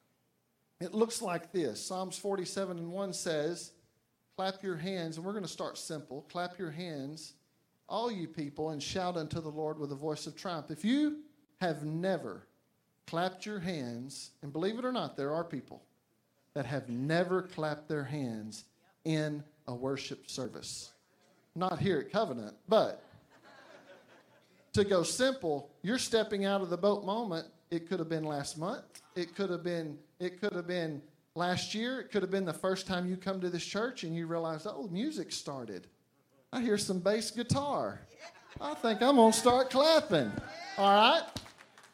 It 0.81 0.93
looks 0.93 1.21
like 1.21 1.51
this. 1.51 1.79
Psalms 1.85 2.17
47 2.17 2.79
and 2.79 2.91
1 2.91 3.13
says 3.13 3.71
clap 4.35 4.63
your 4.63 4.75
hands 4.75 5.17
and 5.17 5.25
we're 5.25 5.31
going 5.31 5.43
to 5.43 5.49
start 5.49 5.77
simple. 5.77 6.25
Clap 6.31 6.57
your 6.57 6.71
hands 6.71 7.33
all 7.88 8.12
you 8.12 8.27
people, 8.27 8.70
and 8.72 8.82
shout 8.82 9.18
unto 9.18 9.42
the 9.42 9.50
Lord 9.50 9.80
with 9.80 9.92
a 9.92 9.96
voice 9.96 10.27
of 10.27 10.36
triumph. 10.36 10.72
If 10.72 10.84
you 10.84 11.20
have 11.62 11.84
never 11.84 12.48
clapped 13.08 13.46
your 13.46 13.60
hands, 13.60 14.32
and 14.42 14.51
believe 14.51 14.80
it 14.80 14.86
or 14.86 14.92
not, 14.92 15.15
there 15.15 15.34
are 15.34 15.44
people 15.44 15.84
that 16.54 16.65
have 16.65 16.89
never 16.89 17.42
clapped 17.42 17.88
their 17.88 18.04
hands 18.04 18.65
in 19.04 19.44
a 19.68 19.75
worship 19.75 20.30
service. 20.30 20.92
Not 21.56 21.80
here 21.80 22.00
at 22.00 22.12
Covenant, 22.12 22.56
but 22.68 23.04
to 24.74 24.84
go 24.84 25.04
simple, 25.04 25.70
you're 25.84 25.98
stepping 25.98 26.46
out 26.46 26.62
of 26.62 26.70
the 26.70 26.77
boat 26.77 27.06
moment. 27.06 27.48
It 27.72 27.88
could 27.88 28.00
have 28.00 28.10
been 28.10 28.25
last 28.25 28.58
month. 28.58 28.84
It 29.15 29.36
could 29.36 29.50
have 29.50 29.63
been. 29.63 29.98
It 30.20 30.39
could 30.39 30.54
have 30.54 30.68
been 30.68 31.01
last 31.34 31.74
year. 31.74 32.00
It 32.00 32.12
could 32.12 32.22
have 32.22 32.32
been 32.32 32.46
the 32.46 32.54
first 32.54 32.88
time 32.88 33.08
you 33.08 33.18
come 33.18 33.39
to 33.42 33.50
this 33.50 33.65
church 33.65 34.04
and 34.04 34.15
you 34.15 34.27
realize, 34.27 34.65
oh, 34.65 34.88
music 34.92 35.32
started. 35.32 35.88
I 36.55 36.62
hear 36.62 36.77
some 36.77 37.00
bass 37.00 37.31
guitar. 37.31 38.00
I 38.62 38.75
think 38.75 39.01
I'm 39.01 39.17
gonna 39.17 39.33
start 39.33 39.69
clapping. 39.69 40.31
All 40.77 40.95
right. 40.95 41.24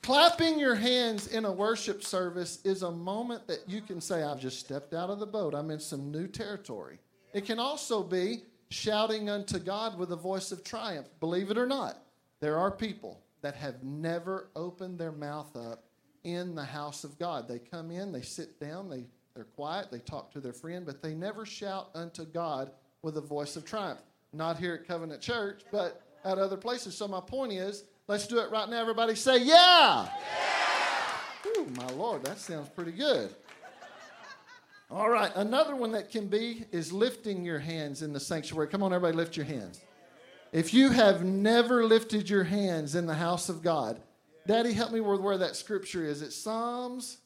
Clapping 0.03 0.59
your 0.59 0.75
hands 0.75 1.25
in 1.25 1.45
a 1.45 1.51
worship 1.51 2.03
service 2.03 2.59
is 2.63 2.83
a 2.83 2.91
moment 2.91 3.47
that 3.47 3.67
you 3.67 3.81
can 3.81 3.99
say, 3.99 4.21
I've 4.21 4.39
just 4.39 4.59
stepped 4.59 4.93
out 4.93 5.09
of 5.09 5.17
the 5.17 5.25
boat. 5.25 5.55
I'm 5.55 5.71
in 5.71 5.79
some 5.79 6.11
new 6.11 6.27
territory. 6.27 6.99
It 7.33 7.47
can 7.47 7.57
also 7.57 8.03
be 8.03 8.43
shouting 8.69 9.31
unto 9.31 9.57
God 9.57 9.97
with 9.97 10.11
a 10.11 10.15
voice 10.15 10.51
of 10.51 10.63
triumph. 10.63 11.07
Believe 11.19 11.49
it 11.49 11.57
or 11.57 11.65
not, 11.65 11.97
there 12.39 12.59
are 12.59 12.69
people 12.69 13.19
that 13.41 13.55
have 13.55 13.81
never 13.81 14.51
opened 14.55 14.99
their 14.99 15.11
mouth 15.11 15.55
up 15.55 15.85
in 16.23 16.53
the 16.53 16.65
house 16.65 17.03
of 17.03 17.17
God. 17.17 17.47
They 17.47 17.57
come 17.57 17.89
in, 17.89 18.11
they 18.11 18.21
sit 18.21 18.59
down, 18.59 18.91
they, 18.91 19.05
they're 19.33 19.43
quiet, 19.43 19.87
they 19.89 19.97
talk 19.97 20.31
to 20.33 20.39
their 20.39 20.53
friend, 20.53 20.85
but 20.85 21.01
they 21.01 21.15
never 21.15 21.47
shout 21.47 21.89
unto 21.95 22.25
God 22.25 22.69
with 23.01 23.17
a 23.17 23.21
voice 23.21 23.55
of 23.55 23.65
triumph. 23.65 24.01
Not 24.33 24.57
here 24.57 24.75
at 24.75 24.87
Covenant 24.87 25.21
Church, 25.21 25.63
but 25.71 26.01
at 26.23 26.37
other 26.37 26.57
places. 26.57 26.95
So, 26.95 27.07
my 27.07 27.19
point 27.19 27.53
is, 27.53 27.83
let's 28.07 28.27
do 28.27 28.39
it 28.39 28.49
right 28.51 28.69
now. 28.69 28.79
Everybody 28.79 29.15
say, 29.15 29.37
Yeah! 29.39 30.07
yeah! 30.07 31.57
Ooh, 31.57 31.67
my 31.75 31.87
Lord, 31.93 32.23
that 32.23 32.39
sounds 32.39 32.69
pretty 32.69 32.91
good. 32.91 33.33
All 34.89 35.09
right, 35.09 35.31
another 35.35 35.75
one 35.75 35.93
that 35.93 36.11
can 36.11 36.27
be 36.27 36.65
is 36.71 36.91
lifting 36.91 37.45
your 37.45 37.59
hands 37.59 38.01
in 38.01 38.11
the 38.11 38.19
sanctuary. 38.19 38.67
Come 38.67 38.83
on, 38.83 38.93
everybody, 38.93 39.15
lift 39.15 39.37
your 39.37 39.45
hands. 39.45 39.79
If 40.51 40.73
you 40.73 40.89
have 40.89 41.23
never 41.23 41.85
lifted 41.85 42.29
your 42.29 42.43
hands 42.43 42.95
in 42.95 43.05
the 43.05 43.13
house 43.13 43.47
of 43.47 43.63
God, 43.63 44.01
Daddy, 44.47 44.73
help 44.73 44.91
me 44.91 44.99
with 44.99 45.21
where 45.21 45.37
that 45.37 45.55
scripture 45.55 46.03
is. 46.03 46.21
It's 46.21 46.35
Psalms 46.35 47.19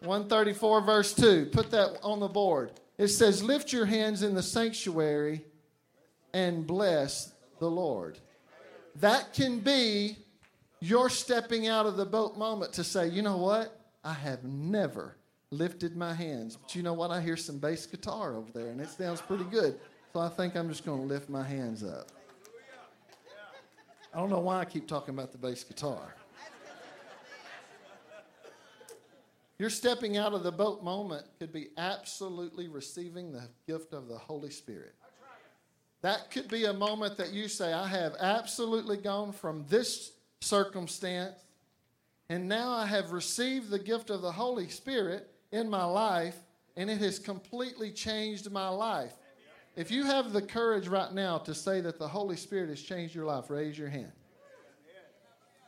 134, 0.00 0.80
verse 0.80 1.12
2. 1.12 1.46
Put 1.52 1.70
that 1.72 1.98
on 2.02 2.20
the 2.20 2.28
board. 2.28 2.72
It 2.96 3.08
says, 3.08 3.42
Lift 3.42 3.72
your 3.72 3.84
hands 3.84 4.22
in 4.22 4.34
the 4.34 4.42
sanctuary 4.42 5.44
and 6.32 6.66
bless 6.66 7.32
the 7.58 7.70
Lord. 7.70 8.18
That 8.96 9.32
can 9.32 9.60
be 9.60 10.16
your 10.80 11.10
stepping 11.10 11.68
out 11.68 11.86
of 11.86 11.96
the 11.96 12.06
boat 12.06 12.36
moment 12.36 12.72
to 12.74 12.84
say, 12.84 13.08
you 13.08 13.22
know 13.22 13.36
what? 13.36 13.80
I 14.04 14.12
have 14.12 14.44
never 14.44 15.16
lifted 15.50 15.96
my 15.96 16.14
hands. 16.14 16.56
But 16.56 16.74
you 16.74 16.82
know 16.82 16.94
what? 16.94 17.10
I 17.10 17.20
hear 17.20 17.36
some 17.36 17.58
bass 17.58 17.86
guitar 17.86 18.36
over 18.36 18.50
there, 18.52 18.68
and 18.68 18.80
it 18.80 18.88
sounds 18.88 19.20
pretty 19.20 19.44
good. 19.44 19.78
So 20.12 20.20
I 20.20 20.28
think 20.28 20.56
I'm 20.56 20.68
just 20.68 20.84
going 20.84 21.00
to 21.00 21.06
lift 21.06 21.28
my 21.28 21.42
hands 21.42 21.82
up. 21.82 22.08
I 24.14 24.18
don't 24.18 24.30
know 24.30 24.40
why 24.40 24.60
I 24.60 24.64
keep 24.64 24.88
talking 24.88 25.14
about 25.14 25.32
the 25.32 25.38
bass 25.38 25.64
guitar. 25.64 26.14
Your 29.58 29.70
stepping 29.70 30.16
out 30.16 30.34
of 30.34 30.44
the 30.44 30.52
boat 30.52 30.84
moment 30.84 31.26
could 31.40 31.52
be 31.52 31.68
absolutely 31.76 32.68
receiving 32.68 33.32
the 33.32 33.48
gift 33.66 33.92
of 33.92 34.06
the 34.06 34.16
Holy 34.16 34.50
Spirit. 34.50 34.94
That 36.00 36.30
could 36.30 36.48
be 36.48 36.66
a 36.66 36.72
moment 36.72 37.16
that 37.16 37.32
you 37.32 37.48
say, 37.48 37.72
I 37.72 37.88
have 37.88 38.14
absolutely 38.20 38.96
gone 38.96 39.32
from 39.32 39.64
this 39.68 40.12
circumstance, 40.40 41.38
and 42.28 42.48
now 42.48 42.70
I 42.70 42.86
have 42.86 43.10
received 43.10 43.70
the 43.70 43.78
gift 43.78 44.10
of 44.10 44.22
the 44.22 44.30
Holy 44.30 44.68
Spirit 44.68 45.28
in 45.50 45.68
my 45.68 45.84
life, 45.84 46.36
and 46.76 46.88
it 46.88 46.98
has 46.98 47.18
completely 47.18 47.90
changed 47.90 48.50
my 48.52 48.68
life. 48.68 49.14
If 49.74 49.90
you 49.90 50.04
have 50.04 50.32
the 50.32 50.42
courage 50.42 50.88
right 50.88 51.12
now 51.12 51.38
to 51.38 51.54
say 51.54 51.80
that 51.80 51.98
the 51.98 52.08
Holy 52.08 52.36
Spirit 52.36 52.68
has 52.68 52.82
changed 52.82 53.14
your 53.14 53.26
life, 53.26 53.50
raise 53.50 53.78
your 53.78 53.88
hand. 53.88 54.12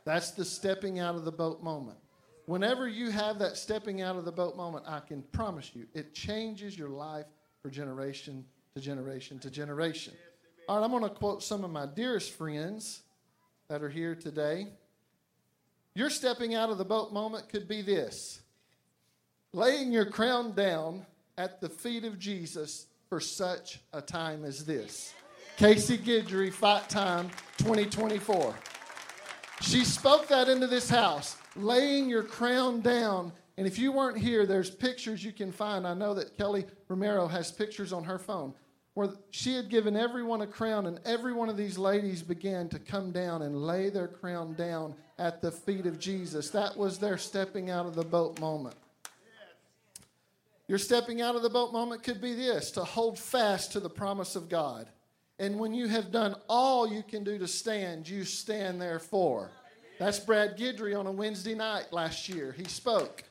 That's 0.04 0.30
the 0.30 0.44
stepping 0.44 0.98
out 0.98 1.14
of 1.14 1.24
the 1.24 1.32
boat 1.32 1.62
moment. 1.62 1.98
Whenever 2.46 2.88
you 2.88 3.10
have 3.10 3.38
that 3.38 3.56
stepping 3.56 4.00
out 4.00 4.16
of 4.16 4.24
the 4.24 4.32
boat 4.32 4.56
moment, 4.56 4.84
I 4.88 5.00
can 5.00 5.22
promise 5.32 5.70
you, 5.74 5.86
it 5.94 6.14
changes 6.14 6.76
your 6.76 6.88
life 6.88 7.26
for 7.62 7.70
generation 7.70 8.44
to 8.74 8.80
generation 8.80 9.38
to 9.40 9.50
generation. 9.50 10.14
All 10.68 10.78
right, 10.78 10.84
I'm 10.84 10.90
going 10.90 11.02
to 11.02 11.10
quote 11.10 11.42
some 11.42 11.64
of 11.64 11.70
my 11.70 11.86
dearest 11.86 12.32
friends 12.32 13.02
that 13.68 13.82
are 13.82 13.88
here 13.88 14.14
today. 14.14 14.68
Your 15.94 16.10
stepping 16.10 16.54
out 16.54 16.70
of 16.70 16.78
the 16.78 16.84
boat 16.84 17.12
moment 17.12 17.48
could 17.48 17.66
be 17.66 17.82
this 17.82 18.40
laying 19.52 19.90
your 19.90 20.06
crown 20.06 20.52
down 20.52 21.04
at 21.36 21.60
the 21.60 21.68
feet 21.68 22.04
of 22.04 22.18
Jesus 22.18 22.86
for 23.08 23.18
such 23.18 23.80
a 23.92 24.00
time 24.00 24.44
as 24.44 24.64
this. 24.64 25.12
Casey 25.56 25.98
Guidry, 25.98 26.52
Fight 26.52 26.88
Time 26.88 27.28
2024. 27.58 28.54
She 29.60 29.84
spoke 29.84 30.28
that 30.28 30.48
into 30.48 30.66
this 30.66 30.88
house, 30.88 31.36
laying 31.56 32.08
your 32.08 32.22
crown 32.22 32.80
down. 32.80 33.32
And 33.60 33.66
if 33.66 33.78
you 33.78 33.92
weren't 33.92 34.16
here, 34.16 34.46
there's 34.46 34.70
pictures 34.70 35.22
you 35.22 35.32
can 35.32 35.52
find. 35.52 35.86
I 35.86 35.92
know 35.92 36.14
that 36.14 36.34
Kelly 36.38 36.64
Romero 36.88 37.26
has 37.26 37.52
pictures 37.52 37.92
on 37.92 38.04
her 38.04 38.18
phone 38.18 38.54
where 38.94 39.10
she 39.32 39.54
had 39.54 39.68
given 39.68 39.98
everyone 39.98 40.40
a 40.40 40.46
crown, 40.46 40.86
and 40.86 40.98
every 41.04 41.34
one 41.34 41.50
of 41.50 41.58
these 41.58 41.76
ladies 41.76 42.22
began 42.22 42.70
to 42.70 42.78
come 42.78 43.12
down 43.12 43.42
and 43.42 43.54
lay 43.54 43.90
their 43.90 44.08
crown 44.08 44.54
down 44.54 44.94
at 45.18 45.42
the 45.42 45.50
feet 45.50 45.84
of 45.84 45.98
Jesus. 45.98 46.48
That 46.48 46.74
was 46.74 46.96
their 46.96 47.18
stepping 47.18 47.68
out 47.68 47.84
of 47.84 47.94
the 47.94 48.02
boat 48.02 48.40
moment. 48.40 48.76
Your 50.66 50.78
stepping 50.78 51.20
out 51.20 51.36
of 51.36 51.42
the 51.42 51.50
boat 51.50 51.70
moment 51.70 52.02
could 52.02 52.22
be 52.22 52.32
this 52.32 52.70
to 52.70 52.82
hold 52.82 53.18
fast 53.18 53.72
to 53.72 53.80
the 53.80 53.90
promise 53.90 54.36
of 54.36 54.48
God. 54.48 54.88
And 55.38 55.58
when 55.58 55.74
you 55.74 55.86
have 55.86 56.10
done 56.10 56.34
all 56.48 56.90
you 56.90 57.02
can 57.02 57.24
do 57.24 57.36
to 57.36 57.46
stand, 57.46 58.08
you 58.08 58.24
stand 58.24 58.80
therefore. 58.80 59.50
That's 59.98 60.18
Brad 60.18 60.56
Guidry 60.56 60.98
on 60.98 61.06
a 61.06 61.12
Wednesday 61.12 61.54
night 61.54 61.92
last 61.92 62.26
year. 62.26 62.54
He 62.56 62.64
spoke 62.64 63.24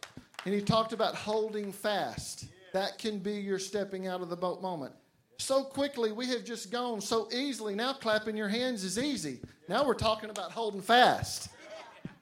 and 0.46 0.54
he 0.54 0.62
talked 0.62 0.94
about 0.94 1.16
holding 1.16 1.72
fast. 1.72 2.46
That 2.74 2.98
can 2.98 3.20
be 3.20 3.34
your 3.34 3.60
stepping 3.60 4.08
out 4.08 4.22
of 4.22 4.30
the 4.30 4.36
boat 4.36 4.62
moment. 4.62 4.94
So 5.38 5.64
quickly, 5.64 6.12
we 6.12 6.28
have 6.28 6.44
just 6.44 6.72
gone 6.72 7.02
so 7.02 7.30
easily. 7.32 7.74
Now, 7.74 7.94
clapping 7.94 8.36
your 8.36 8.50
hands 8.50 8.84
is 8.84 9.00
easy. 9.00 9.40
Now, 9.68 9.86
we're 9.86 9.94
talking 9.94 10.30
about 10.30 10.52
holding 10.52 10.82
fast. 10.82 11.50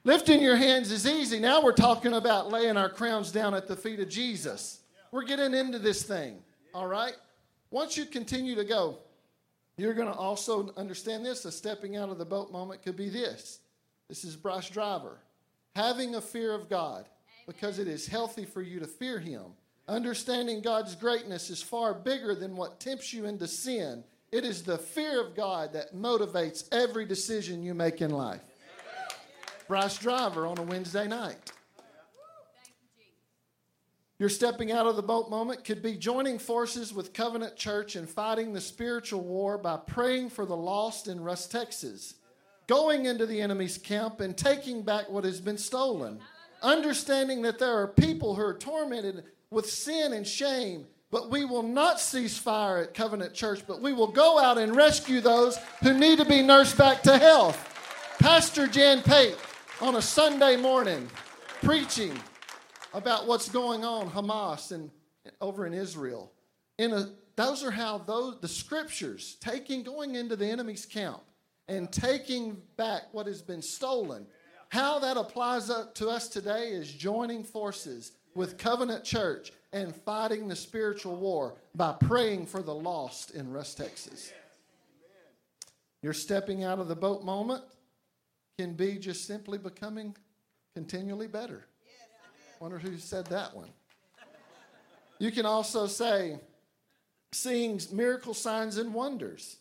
Lifting 0.03 0.41
your 0.41 0.55
hands 0.55 0.91
is 0.91 1.05
easy. 1.05 1.39
Now, 1.39 1.61
we're 1.61 1.73
talking 1.73 2.13
about 2.13 2.51
laying 2.51 2.77
our 2.77 2.89
crowns 2.89 3.31
down 3.31 3.53
at 3.53 3.67
the 3.67 3.75
feet 3.75 3.99
of 3.99 4.07
Jesus. 4.07 4.81
We're 5.11 5.25
getting 5.25 5.53
into 5.53 5.79
this 5.79 6.03
thing, 6.03 6.37
all 6.73 6.87
right? 6.87 7.15
Once 7.71 7.97
you 7.97 8.05
continue 8.05 8.55
to 8.55 8.63
go, 8.63 8.99
you're 9.77 9.93
going 9.93 10.07
to 10.07 10.13
also 10.13 10.73
understand 10.77 11.25
this. 11.25 11.43
A 11.45 11.51
stepping 11.51 11.97
out 11.97 12.09
of 12.09 12.17
the 12.17 12.25
boat 12.25 12.51
moment 12.51 12.83
could 12.83 12.95
be 12.95 13.09
this. 13.09 13.59
This 14.07 14.23
is 14.23 14.35
Bryce 14.35 14.69
Driver. 14.69 15.17
Having 15.75 16.15
a 16.15 16.21
fear 16.21 16.53
of 16.53 16.69
God, 16.69 17.05
because 17.47 17.79
it 17.79 17.87
is 17.87 18.05
healthy 18.05 18.45
for 18.45 18.61
you 18.61 18.79
to 18.79 18.85
fear 18.85 19.19
Him. 19.19 19.45
Understanding 19.87 20.61
God's 20.61 20.95
greatness 20.95 21.49
is 21.49 21.63
far 21.63 21.93
bigger 21.93 22.35
than 22.35 22.55
what 22.57 22.79
tempts 22.79 23.13
you 23.13 23.25
into 23.25 23.47
sin. 23.47 24.03
It 24.31 24.43
is 24.43 24.63
the 24.63 24.77
fear 24.77 25.21
of 25.21 25.35
God 25.35 25.71
that 25.73 25.95
motivates 25.95 26.67
every 26.73 27.05
decision 27.05 27.63
you 27.63 27.73
make 27.73 28.01
in 28.01 28.11
life. 28.11 28.41
Bryce 29.67 29.97
Driver 29.97 30.45
on 30.45 30.57
a 30.57 30.63
Wednesday 30.63 31.07
night. 31.07 31.51
Your 34.19 34.29
stepping 34.29 34.71
out 34.71 34.87
of 34.87 34.95
the 34.95 35.03
boat 35.03 35.29
moment 35.29 35.63
could 35.63 35.83
be 35.83 35.95
joining 35.95 36.39
forces 36.39 36.91
with 36.91 37.13
Covenant 37.13 37.55
Church 37.55 37.95
and 37.95 38.09
fighting 38.09 38.51
the 38.51 38.61
spiritual 38.61 39.21
war 39.21 39.57
by 39.57 39.77
praying 39.77 40.31
for 40.31 40.45
the 40.45 40.57
lost 40.57 41.07
in 41.07 41.21
Rusk, 41.21 41.51
Texas, 41.51 42.15
going 42.65 43.05
into 43.05 43.27
the 43.27 43.39
enemy's 43.39 43.77
camp 43.77 44.19
and 44.19 44.35
taking 44.35 44.81
back 44.81 45.09
what 45.09 45.23
has 45.23 45.39
been 45.39 45.57
stolen, 45.57 46.19
understanding 46.61 47.41
that 47.43 47.59
there 47.59 47.77
are 47.81 47.87
people 47.87 48.35
who 48.35 48.41
are 48.41 48.53
tormented 48.53 49.23
with 49.49 49.69
sin 49.69 50.13
and 50.13 50.25
shame, 50.25 50.85
but 51.11 51.29
we 51.29 51.45
will 51.45 51.63
not 51.63 51.99
cease 51.99 52.37
fire 52.37 52.79
at 52.79 52.93
Covenant 52.93 53.33
Church, 53.33 53.61
but 53.67 53.81
we 53.81 53.93
will 53.93 54.07
go 54.07 54.39
out 54.39 54.57
and 54.57 54.75
rescue 54.75 55.21
those 55.21 55.57
who 55.81 55.97
need 55.97 56.19
to 56.19 56.25
be 56.25 56.41
nursed 56.41 56.77
back 56.77 57.01
to 57.03 57.17
health. 57.17 58.17
Pastor 58.19 58.67
Jan 58.67 59.01
Pate 59.01 59.37
on 59.79 59.95
a 59.95 60.01
Sunday 60.01 60.57
morning 60.57 61.07
preaching 61.61 62.17
about 62.93 63.27
what's 63.27 63.49
going 63.49 63.85
on 63.85 64.09
Hamas 64.09 64.71
and 64.71 64.89
over 65.39 65.65
in 65.65 65.73
Israel. 65.73 66.31
In 66.77 66.91
a, 66.93 67.09
those 67.35 67.63
are 67.63 67.71
how 67.71 67.99
those 67.99 68.39
the 68.41 68.47
scriptures 68.47 69.37
taking 69.39 69.83
going 69.83 70.15
into 70.15 70.35
the 70.35 70.45
enemy's 70.45 70.85
camp 70.85 71.21
and 71.67 71.91
taking 71.91 72.57
back 72.75 73.03
what 73.11 73.27
has 73.27 73.41
been 73.41 73.61
stolen. 73.61 74.25
How 74.69 74.99
that 74.99 75.17
applies 75.17 75.67
to 75.67 76.09
us 76.09 76.27
today 76.27 76.69
is 76.69 76.91
joining 76.91 77.43
forces 77.43 78.11
with 78.35 78.57
Covenant 78.57 79.03
Church 79.03 79.51
and 79.73 79.95
fighting 79.95 80.47
the 80.47 80.55
spiritual 80.55 81.15
war 81.15 81.55
by 81.75 81.93
praying 81.93 82.45
for 82.45 82.61
the 82.61 82.75
lost 82.75 83.31
in 83.31 83.51
Rusk, 83.51 83.77
Texas. 83.77 84.31
You're 86.01 86.13
stepping 86.13 86.63
out 86.63 86.79
of 86.79 86.87
the 86.87 86.95
boat 86.95 87.23
moment 87.23 87.63
can 88.57 88.73
be 88.73 88.97
just 88.97 89.25
simply 89.25 89.57
becoming 89.57 90.15
continually 90.73 91.27
better. 91.27 91.65
Wonder 92.59 92.79
who 92.79 92.97
said 92.97 93.25
that 93.27 93.55
one. 93.55 93.69
You 95.19 95.31
can 95.31 95.45
also 95.45 95.87
say, 95.87 96.39
seeing 97.31 97.79
miracle 97.91 98.33
signs 98.33 98.77
and 98.77 98.93
wonders, 98.93 99.57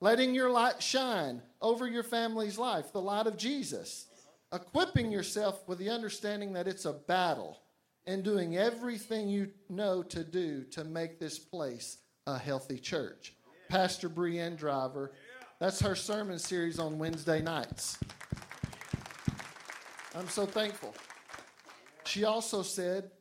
letting 0.00 0.34
your 0.34 0.50
light 0.50 0.82
shine, 0.82 1.42
over 1.62 1.86
your 1.86 2.02
family's 2.02 2.58
life, 2.58 2.92
the 2.92 3.00
light 3.00 3.26
of 3.26 3.36
Jesus. 3.36 4.06
Equipping 4.52 5.12
yourself 5.12 5.66
with 5.68 5.78
the 5.78 5.90
understanding 5.90 6.52
that 6.52 6.66
it's 6.66 6.84
a 6.84 6.92
battle 6.92 7.60
and 8.06 8.24
doing 8.24 8.56
everything 8.56 9.28
you 9.28 9.50
know 9.68 10.02
to 10.02 10.24
do 10.24 10.64
to 10.64 10.82
make 10.82 11.20
this 11.20 11.38
place 11.38 11.98
a 12.26 12.36
healthy 12.36 12.78
church. 12.78 13.34
Pastor 13.68 14.08
Brienne 14.08 14.56
Driver, 14.56 15.12
that's 15.60 15.80
her 15.80 15.94
sermon 15.94 16.38
series 16.38 16.78
on 16.80 16.98
Wednesday 16.98 17.40
nights. 17.40 17.98
I'm 20.16 20.28
so 20.28 20.46
thankful. 20.46 20.94
She 22.04 22.24
also 22.24 22.62
said, 22.62 23.12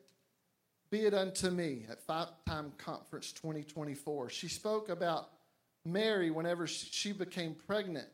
Be 0.90 1.02
it 1.02 1.14
unto 1.14 1.52
me 1.52 1.86
at 1.92 2.02
Fight 2.02 2.30
Time 2.48 2.72
Conference 2.80 3.32
2024. 3.34 4.32
She 4.32 4.48
spoke 4.48 4.90
about 4.90 5.30
Mary 5.86 6.32
whenever 6.32 6.66
she 6.66 7.12
became 7.12 7.54
pregnant 7.54 8.08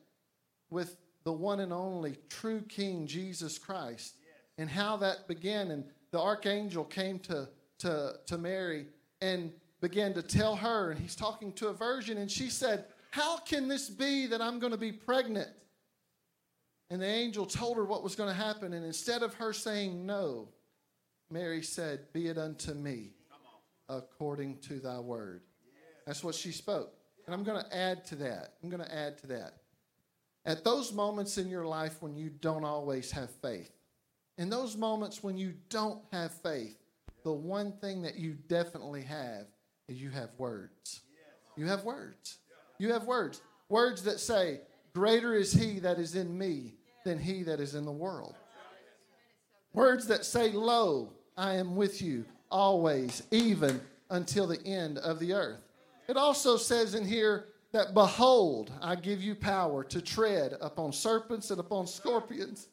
with 0.69 0.97
the 1.25 1.33
one 1.33 1.59
and 1.59 1.73
only 1.73 2.17
true 2.29 2.61
King 2.69 3.05
Jesus 3.05 3.57
Christ 3.57 4.15
and 4.57 4.69
how 4.69 4.95
that 4.97 5.27
began. 5.27 5.71
And 5.71 5.83
the 6.11 6.19
archangel 6.21 6.85
came 6.85 7.19
to, 7.19 7.49
to, 7.79 8.13
to 8.27 8.37
Mary 8.37 8.85
and 9.21 9.51
began 9.81 10.13
to 10.13 10.21
tell 10.21 10.55
her, 10.55 10.91
and 10.91 10.99
he's 10.99 11.15
talking 11.15 11.51
to 11.53 11.67
a 11.67 11.73
virgin, 11.73 12.17
and 12.17 12.31
she 12.31 12.49
said, 12.49 12.85
How 13.11 13.37
can 13.37 13.67
this 13.67 13.89
be 13.89 14.27
that 14.27 14.41
I'm 14.41 14.59
going 14.59 14.71
to 14.71 14.77
be 14.77 14.91
pregnant? 14.91 15.49
And 16.89 17.01
the 17.01 17.07
angel 17.07 17.45
told 17.45 17.77
her 17.77 17.85
what 17.85 18.03
was 18.03 18.15
going 18.15 18.29
to 18.29 18.35
happen, 18.35 18.73
and 18.73 18.85
instead 18.85 19.23
of 19.23 19.33
her 19.35 19.51
saying 19.51 20.05
no, 20.05 20.49
Mary 21.29 21.61
said, 21.61 22.13
Be 22.13 22.27
it 22.27 22.37
unto 22.37 22.73
me 22.73 23.13
according 23.89 24.57
to 24.59 24.79
thy 24.79 24.99
word. 24.99 25.41
That's 26.05 26.23
what 26.23 26.35
she 26.35 26.51
spoke. 26.51 26.93
And 27.25 27.33
I'm 27.33 27.43
going 27.43 27.63
to 27.63 27.75
add 27.75 28.05
to 28.05 28.15
that. 28.17 28.53
I'm 28.63 28.69
going 28.69 28.83
to 28.83 28.95
add 28.95 29.17
to 29.19 29.27
that. 29.27 29.53
At 30.45 30.63
those 30.63 30.93
moments 30.93 31.37
in 31.37 31.49
your 31.49 31.65
life 31.65 32.01
when 32.01 32.15
you 32.15 32.29
don't 32.29 32.63
always 32.63 33.11
have 33.11 33.31
faith, 33.41 33.71
in 34.37 34.49
those 34.49 34.77
moments 34.77 35.23
when 35.23 35.37
you 35.37 35.53
don't 35.69 36.01
have 36.11 36.31
faith, 36.31 36.77
the 37.23 37.33
one 37.33 37.71
thing 37.73 38.03
that 38.03 38.15
you 38.15 38.35
definitely 38.47 39.01
have 39.03 39.47
is 39.87 39.99
you 39.99 40.11
have 40.11 40.29
words. 40.37 41.01
You 41.55 41.67
have 41.67 41.83
words. 41.83 42.37
You 42.77 42.93
have 42.93 43.05
words. 43.05 43.41
Words 43.69 44.03
that 44.03 44.19
say, 44.19 44.61
Greater 44.93 45.33
is 45.33 45.51
he 45.51 45.79
that 45.79 45.97
is 45.97 46.15
in 46.15 46.37
me 46.37 46.73
than 47.03 47.19
he 47.19 47.43
that 47.43 47.59
is 47.59 47.75
in 47.75 47.85
the 47.85 47.91
world. 47.91 48.35
Words 49.73 50.07
that 50.07 50.25
say, 50.25 50.51
Lo, 50.51 51.11
I 51.35 51.55
am 51.55 51.75
with 51.75 52.01
you 52.01 52.25
always, 52.51 53.23
even 53.31 53.81
until 54.09 54.47
the 54.47 54.63
end 54.65 54.99
of 54.99 55.19
the 55.19 55.33
earth. 55.33 55.59
It 56.07 56.17
also 56.17 56.57
says 56.57 56.93
in 56.93 57.05
here 57.05 57.47
that, 57.75 57.93
Behold, 57.93 58.71
I 58.81 58.95
give 58.95 59.21
you 59.21 59.35
power 59.35 59.83
to 59.83 60.01
tread 60.01 60.55
upon 60.61 60.93
serpents 60.93 61.51
and 61.51 61.59
upon 61.59 61.87
scorpions 61.87 62.69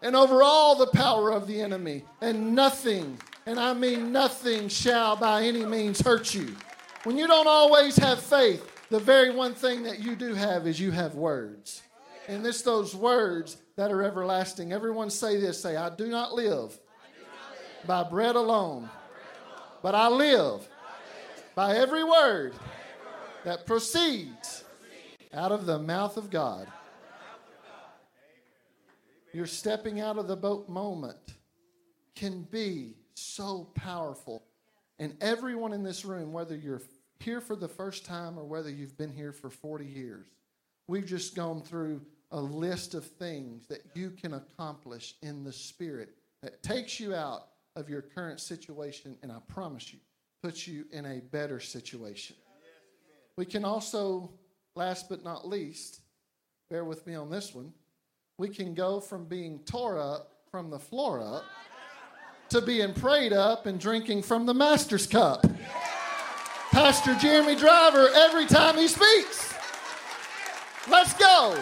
and 0.00 0.14
over 0.14 0.44
all 0.44 0.76
the 0.76 0.86
power 0.86 1.32
of 1.32 1.48
the 1.48 1.60
enemy, 1.60 2.04
and 2.20 2.54
nothing, 2.54 3.18
and 3.46 3.58
I 3.58 3.72
mean 3.72 4.12
nothing, 4.12 4.68
shall 4.68 5.16
by 5.16 5.42
any 5.42 5.64
means 5.64 6.00
hurt 6.00 6.34
you. 6.34 6.54
When 7.02 7.16
you 7.16 7.26
don't 7.26 7.48
always 7.48 7.96
have 7.96 8.20
faith, 8.20 8.70
the 8.90 9.00
very 9.00 9.34
one 9.34 9.54
thing 9.54 9.82
that 9.84 9.98
you 9.98 10.14
do 10.14 10.34
have 10.34 10.66
is 10.66 10.78
you 10.78 10.92
have 10.92 11.14
words. 11.14 11.82
And 12.28 12.46
it's 12.46 12.62
those 12.62 12.94
words 12.94 13.56
that 13.76 13.90
are 13.90 14.02
everlasting. 14.02 14.72
Everyone 14.72 15.10
say 15.10 15.40
this 15.40 15.60
say, 15.60 15.74
I 15.76 15.90
do 15.90 16.06
not 16.06 16.32
live 16.32 16.78
by 17.86 18.04
bread 18.04 18.36
alone, 18.36 18.88
but 19.82 19.94
I 19.94 20.08
live 20.08 20.68
by 21.56 21.76
every 21.76 22.04
word 22.04 22.54
that 23.44 23.66
proceeds 23.66 24.64
out 25.32 25.52
of 25.52 25.66
the 25.66 25.78
mouth 25.78 26.16
of 26.16 26.30
God. 26.30 26.66
Your 29.32 29.46
stepping 29.46 30.00
out 30.00 30.16
of 30.16 30.28
the 30.28 30.36
boat 30.36 30.68
moment 30.68 31.34
can 32.14 32.42
be 32.50 32.94
so 33.14 33.68
powerful. 33.74 34.44
And 34.98 35.16
everyone 35.20 35.72
in 35.72 35.82
this 35.82 36.04
room, 36.04 36.32
whether 36.32 36.56
you're 36.56 36.82
here 37.18 37.40
for 37.40 37.56
the 37.56 37.68
first 37.68 38.04
time 38.04 38.38
or 38.38 38.44
whether 38.44 38.70
you've 38.70 38.96
been 38.96 39.12
here 39.12 39.32
for 39.32 39.50
40 39.50 39.84
years, 39.84 40.26
we've 40.86 41.06
just 41.06 41.34
gone 41.34 41.62
through 41.62 42.00
a 42.30 42.40
list 42.40 42.94
of 42.94 43.04
things 43.04 43.66
that 43.66 43.82
you 43.94 44.10
can 44.10 44.34
accomplish 44.34 45.14
in 45.22 45.44
the 45.44 45.52
Spirit 45.52 46.14
that 46.42 46.62
takes 46.62 47.00
you 47.00 47.14
out 47.14 47.48
of 47.76 47.88
your 47.88 48.02
current 48.02 48.40
situation, 48.40 49.16
and 49.22 49.32
I 49.32 49.38
promise 49.48 49.92
you, 49.92 49.98
puts 50.42 50.68
you 50.68 50.84
in 50.92 51.06
a 51.06 51.20
better 51.20 51.58
situation. 51.58 52.36
We 53.36 53.44
can 53.44 53.64
also, 53.64 54.30
last 54.74 55.08
but 55.08 55.24
not 55.24 55.48
least, 55.48 56.00
bear 56.70 56.84
with 56.84 57.06
me 57.06 57.14
on 57.14 57.30
this 57.30 57.54
one 57.54 57.72
we 58.36 58.48
can 58.48 58.74
go 58.74 59.00
from 59.00 59.24
being 59.26 59.60
tore 59.60 59.98
up 59.98 60.32
from 60.50 60.70
the 60.70 60.78
floor 60.78 61.20
up 61.20 61.44
to 62.48 62.60
being 62.60 62.92
prayed 62.92 63.32
up 63.32 63.66
and 63.66 63.78
drinking 63.78 64.22
from 64.22 64.44
the 64.46 64.54
master's 64.54 65.06
cup. 65.06 65.44
Pastor 66.70 67.14
Jeremy 67.14 67.54
Driver, 67.54 68.08
every 68.14 68.46
time 68.46 68.76
he 68.76 68.88
speaks. 68.88 69.54
Let's 70.88 71.14
go. 71.14 71.56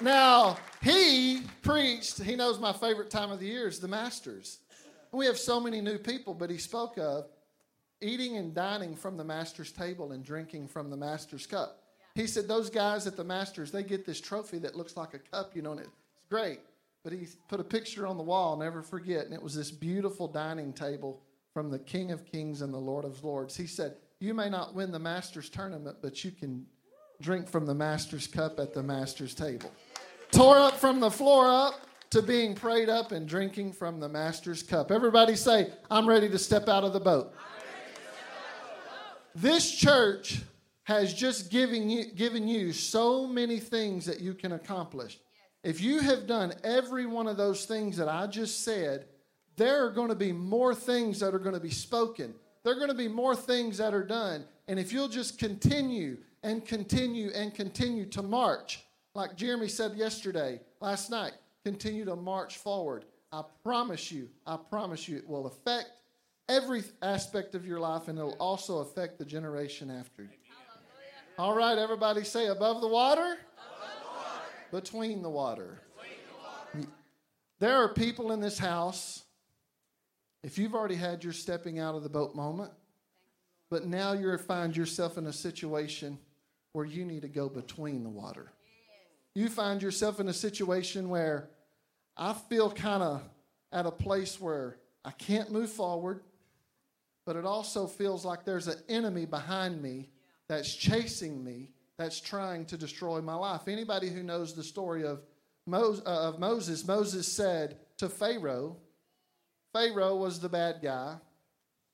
Now, 0.00 0.58
he 0.82 1.42
preached, 1.62 2.22
he 2.22 2.36
knows 2.36 2.58
my 2.58 2.72
favorite 2.72 3.10
time 3.10 3.30
of 3.30 3.38
the 3.38 3.46
year 3.46 3.68
is 3.68 3.78
the 3.78 3.88
Masters. 3.88 4.58
We 5.16 5.24
have 5.24 5.38
so 5.38 5.58
many 5.58 5.80
new 5.80 5.96
people, 5.96 6.34
but 6.34 6.50
he 6.50 6.58
spoke 6.58 6.98
of 6.98 7.24
eating 8.02 8.36
and 8.36 8.54
dining 8.54 8.94
from 8.94 9.16
the 9.16 9.24
Master's 9.24 9.72
table 9.72 10.12
and 10.12 10.22
drinking 10.22 10.68
from 10.68 10.90
the 10.90 10.96
Master's 10.98 11.46
cup. 11.46 11.84
He 12.14 12.26
said, 12.26 12.46
Those 12.46 12.68
guys 12.68 13.06
at 13.06 13.16
the 13.16 13.24
Masters, 13.24 13.70
they 13.72 13.82
get 13.82 14.04
this 14.04 14.20
trophy 14.20 14.58
that 14.58 14.76
looks 14.76 14.94
like 14.94 15.14
a 15.14 15.18
cup, 15.18 15.56
you 15.56 15.62
know, 15.62 15.72
and 15.72 15.80
it's 15.80 15.90
great. 16.28 16.60
But 17.02 17.14
he 17.14 17.28
put 17.48 17.60
a 17.60 17.64
picture 17.64 18.06
on 18.06 18.18
the 18.18 18.22
wall, 18.22 18.58
never 18.58 18.82
forget, 18.82 19.24
and 19.24 19.32
it 19.32 19.42
was 19.42 19.54
this 19.54 19.70
beautiful 19.70 20.28
dining 20.28 20.74
table 20.74 21.22
from 21.54 21.70
the 21.70 21.78
King 21.78 22.10
of 22.10 22.26
Kings 22.26 22.60
and 22.60 22.74
the 22.74 22.78
Lord 22.78 23.06
of 23.06 23.24
Lords. 23.24 23.56
He 23.56 23.66
said, 23.66 23.94
You 24.20 24.34
may 24.34 24.50
not 24.50 24.74
win 24.74 24.92
the 24.92 24.98
Masters 24.98 25.48
tournament, 25.48 25.96
but 26.02 26.24
you 26.24 26.30
can 26.30 26.66
drink 27.22 27.48
from 27.48 27.64
the 27.64 27.74
Masters 27.74 28.26
cup 28.26 28.60
at 28.60 28.74
the 28.74 28.82
Masters 28.82 29.34
table. 29.34 29.72
Tore 30.30 30.58
up 30.58 30.74
from 30.74 31.00
the 31.00 31.10
floor 31.10 31.48
up 31.48 31.86
to 32.10 32.22
being 32.22 32.54
prayed 32.54 32.88
up 32.88 33.12
and 33.12 33.28
drinking 33.28 33.72
from 33.72 34.00
the 34.00 34.08
Master's 34.08 34.62
cup. 34.62 34.90
Everybody 34.90 35.34
say, 35.34 35.70
I'm 35.90 36.08
ready 36.08 36.28
to 36.28 36.38
step 36.38 36.68
out 36.68 36.84
of 36.84 36.92
the 36.92 37.00
boat. 37.00 37.34
This 39.34 39.70
church 39.70 40.40
has 40.84 41.12
just 41.12 41.50
given 41.50 41.90
you, 41.90 42.06
given 42.12 42.46
you 42.48 42.72
so 42.72 43.26
many 43.26 43.58
things 43.58 44.06
that 44.06 44.20
you 44.20 44.34
can 44.34 44.52
accomplish. 44.52 45.18
If 45.62 45.80
you 45.80 46.00
have 46.00 46.26
done 46.26 46.54
every 46.62 47.06
one 47.06 47.26
of 47.26 47.36
those 47.36 47.66
things 47.66 47.96
that 47.96 48.08
I 48.08 48.28
just 48.28 48.62
said, 48.62 49.06
there 49.56 49.84
are 49.84 49.90
going 49.90 50.10
to 50.10 50.14
be 50.14 50.32
more 50.32 50.74
things 50.74 51.18
that 51.20 51.34
are 51.34 51.40
going 51.40 51.54
to 51.54 51.60
be 51.60 51.70
spoken. 51.70 52.34
There 52.62 52.72
are 52.72 52.78
going 52.78 52.88
to 52.88 52.94
be 52.94 53.08
more 53.08 53.34
things 53.34 53.78
that 53.78 53.94
are 53.94 54.04
done. 54.04 54.44
And 54.68 54.78
if 54.78 54.92
you'll 54.92 55.08
just 55.08 55.38
continue 55.38 56.18
and 56.42 56.64
continue 56.64 57.30
and 57.34 57.52
continue 57.52 58.06
to 58.06 58.22
march, 58.22 58.84
like 59.14 59.36
Jeremy 59.36 59.68
said 59.68 59.96
yesterday, 59.96 60.60
last 60.80 61.10
night, 61.10 61.32
continue 61.66 62.04
to 62.04 62.14
march 62.14 62.58
forward. 62.58 63.04
I 63.32 63.42
promise 63.64 64.12
you, 64.12 64.28
I 64.46 64.56
promise 64.56 65.08
you, 65.08 65.16
it 65.16 65.28
will 65.28 65.46
affect 65.46 65.90
every 66.48 66.84
aspect 67.02 67.56
of 67.56 67.66
your 67.66 67.80
life 67.80 68.06
and 68.06 68.16
it'll 68.16 68.36
also 68.38 68.78
affect 68.78 69.18
the 69.18 69.24
generation 69.24 69.90
after 69.90 70.22
you. 70.22 70.28
All 71.36 71.56
right, 71.56 71.76
everybody 71.76 72.22
say 72.22 72.46
above 72.46 72.80
the 72.80 72.86
water, 72.86 73.20
above 73.20 73.38
the 74.00 74.06
water. 74.16 74.44
Between, 74.70 75.22
the 75.22 75.28
water. 75.28 75.82
between 75.96 76.18
the 76.28 76.78
water. 76.78 76.88
There 77.58 77.74
are 77.74 77.92
people 77.92 78.30
in 78.30 78.40
this 78.40 78.58
house, 78.58 79.24
if 80.44 80.58
you've 80.58 80.76
already 80.76 80.94
had 80.94 81.24
your 81.24 81.32
stepping 81.32 81.80
out 81.80 81.96
of 81.96 82.04
the 82.04 82.08
boat 82.08 82.36
moment, 82.36 82.70
but 83.70 83.86
now 83.86 84.12
you 84.12 84.38
find 84.38 84.76
yourself 84.76 85.18
in 85.18 85.26
a 85.26 85.32
situation 85.32 86.16
where 86.74 86.84
you 86.84 87.04
need 87.04 87.22
to 87.22 87.28
go 87.28 87.48
between 87.48 88.04
the 88.04 88.08
water. 88.08 88.52
You 89.34 89.48
find 89.48 89.82
yourself 89.82 90.20
in 90.20 90.28
a 90.28 90.32
situation 90.32 91.08
where 91.08 91.50
I 92.16 92.32
feel 92.32 92.70
kind 92.70 93.02
of 93.02 93.22
at 93.72 93.86
a 93.86 93.90
place 93.90 94.40
where 94.40 94.78
I 95.04 95.10
can't 95.10 95.52
move 95.52 95.70
forward, 95.70 96.20
but 97.24 97.36
it 97.36 97.44
also 97.44 97.86
feels 97.86 98.24
like 98.24 98.44
there's 98.44 98.68
an 98.68 98.78
enemy 98.88 99.26
behind 99.26 99.82
me 99.82 100.08
that's 100.48 100.74
chasing 100.74 101.44
me, 101.44 101.70
that's 101.98 102.20
trying 102.20 102.64
to 102.66 102.76
destroy 102.76 103.20
my 103.20 103.34
life. 103.34 103.68
Anybody 103.68 104.08
who 104.08 104.22
knows 104.22 104.54
the 104.54 104.62
story 104.62 105.04
of, 105.04 105.22
Moses, 105.66 106.04
uh, 106.06 106.28
of 106.28 106.38
Moses, 106.38 106.86
Moses 106.86 107.30
said 107.30 107.78
to 107.98 108.08
Pharaoh, 108.08 108.76
Pharaoh 109.72 110.16
was 110.16 110.40
the 110.40 110.48
bad 110.48 110.76
guy, 110.82 111.16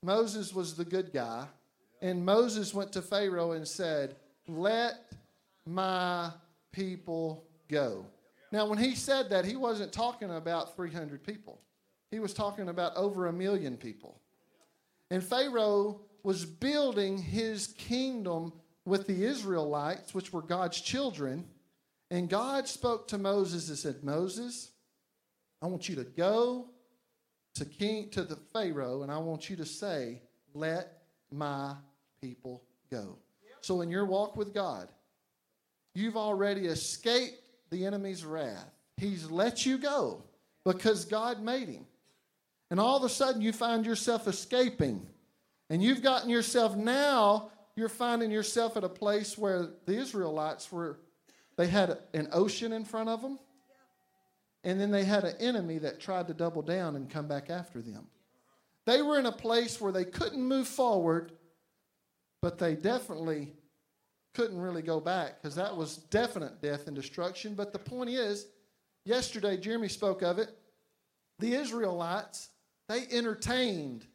Moses 0.03 0.53
was 0.53 0.75
the 0.75 0.85
good 0.85 1.13
guy, 1.13 1.47
and 2.01 2.25
Moses 2.25 2.75
went 2.75 2.93
to 2.93 3.03
Pharaoh 3.03 3.53
and 3.53 3.67
said, 3.67 4.17
Let 4.47 5.13
my 5.65 6.31
people 6.73 7.45
go. 7.69 8.07
Now, 8.53 8.67
when 8.67 8.79
he 8.79 8.95
said 8.95 9.31
that, 9.31 9.47
he 9.47 9.57
wasn't 9.57 9.93
talking 9.93 10.31
about 10.31 10.77
300 10.77 11.25
people. 11.25 11.63
He 12.11 12.19
was 12.19 12.35
talking 12.35 12.69
about 12.69 12.95
over 12.95 13.27
a 13.27 13.33
million 13.33 13.79
people. 13.79 14.21
And 15.11 15.25
Pharaoh 15.25 16.03
was 16.23 16.45
building 16.45 17.17
his 17.17 17.69
kingdom 17.79 18.53
with 18.85 19.07
the 19.07 19.25
Israelites, 19.25 20.15
which 20.15 20.33
were 20.35 20.43
God's 20.43 20.79
children. 20.79 21.47
And 22.11 22.29
God 22.29 22.69
spoke 22.69 23.09
to 23.09 23.19
Moses 23.19 23.71
and 23.71 23.79
said, 23.79 24.05
Moses, 24.05 24.71
I 25.63 25.67
want 25.67 25.89
you 25.89 25.97
to 25.97 26.05
go 26.05 26.69
to 27.55 27.65
King 27.65 28.11
to 28.11 28.23
the 28.23 28.37
Pharaoh, 28.37 29.03
and 29.03 29.11
I 29.11 29.19
want 29.19 29.49
you 29.49 29.57
to 29.57 29.65
say, 29.65 30.21
Let 30.55 31.03
my 31.31 31.75
people 32.21 32.63
go. 32.91 33.17
So 33.63 33.81
in 33.81 33.91
your 33.91 34.05
walk 34.05 34.37
with 34.37 34.53
God, 34.53 34.89
you've 35.95 36.17
already 36.17 36.67
escaped 36.67 37.42
the 37.73 37.87
enemy's 37.87 38.25
wrath. 38.25 38.71
He's 38.97 39.29
let 39.31 39.67
you 39.67 39.79
go 39.79 40.23
because 40.65 41.07
God 41.07 41.43
made 41.43 41.69
him. 41.69 41.87
And 42.71 42.79
all 42.79 42.97
of 42.97 43.03
a 43.03 43.09
sudden 43.09 43.43
you 43.43 43.53
find 43.53 43.85
yourself 43.85 44.29
escaping. 44.29 45.07
And 45.71 45.83
you've 45.83 46.03
gotten 46.03 46.29
yourself 46.29 46.77
now, 46.77 47.51
you're 47.75 47.89
finding 47.89 48.31
yourself 48.31 48.77
at 48.77 48.85
a 48.85 48.89
place 48.89 49.37
where 49.37 49.71
the 49.87 49.95
Israelites 49.95 50.71
were, 50.71 50.99
they 51.57 51.67
had 51.67 51.99
an 52.13 52.29
ocean 52.33 52.73
in 52.73 52.85
front 52.85 53.09
of 53.09 53.23
them. 53.23 53.39
And 54.65 54.79
then 54.79 54.91
they 54.91 55.05
had 55.05 55.25
an 55.25 55.37
enemy 55.41 55.79
that 55.79 55.99
tried 55.99 56.29
to 56.29 56.35
double 56.35 56.63
down 56.63 56.95
and 56.95 57.11
come 57.11 57.27
back 57.27 57.51
after 57.51 57.81
them. 57.81 58.07
They 58.85 59.01
were 59.01 59.19
in 59.19 59.27
a 59.27 59.33
place 59.33 59.81
where 59.81 59.93
they 59.93 60.05
couldn't 60.05 60.43
move 60.43 60.69
forward, 60.69 61.33
but 62.43 62.59
they 62.59 62.75
definitely 62.75 63.55
couldn't 64.35 64.61
really 64.61 64.83
go 64.83 65.01
back 65.01 65.41
because 65.41 65.55
that 65.57 65.77
was 65.77 65.97
definite 65.97 66.61
death 66.63 66.87
and 66.87 66.97
destruction. 66.97 67.55
But 67.55 67.73
the 67.73 67.79
point 67.79 68.11
is, 68.11 68.47
yesterday 69.05 69.57
Jeremy 69.57 69.89
spoke 69.89 70.23
of 70.23 70.39
it. 70.39 70.57
The 71.39 71.55
Israelites, 71.55 72.49
they 72.89 73.07
entertained. 73.11 74.07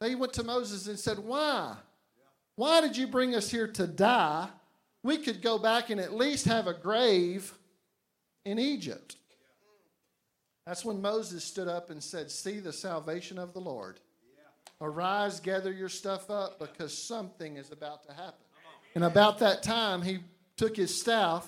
They 0.00 0.14
went 0.14 0.32
to 0.34 0.44
Moses 0.44 0.86
and 0.86 0.98
said, 0.98 1.18
Why? 1.18 1.76
Why 2.56 2.80
did 2.80 2.96
you 2.96 3.06
bring 3.06 3.34
us 3.34 3.50
here 3.50 3.68
to 3.68 3.86
die? 3.86 4.48
We 5.02 5.18
could 5.18 5.42
go 5.42 5.58
back 5.58 5.90
and 5.90 6.00
at 6.00 6.14
least 6.14 6.46
have 6.46 6.66
a 6.66 6.74
grave 6.74 7.52
in 8.44 8.58
Egypt. 8.58 9.16
That's 10.66 10.84
when 10.84 11.00
Moses 11.00 11.44
stood 11.44 11.68
up 11.68 11.90
and 11.90 12.02
said, 12.02 12.30
See 12.30 12.58
the 12.58 12.72
salvation 12.72 13.38
of 13.38 13.52
the 13.52 13.60
Lord. 13.60 14.00
Arise, 14.80 15.40
gather 15.40 15.72
your 15.72 15.88
stuff 15.88 16.30
up 16.30 16.58
because 16.58 16.96
something 16.96 17.56
is 17.56 17.70
about 17.70 18.06
to 18.08 18.12
happen. 18.12 18.45
And 18.96 19.04
about 19.04 19.40
that 19.40 19.62
time, 19.62 20.00
he 20.00 20.20
took 20.56 20.74
his 20.74 20.98
staff, 20.98 21.46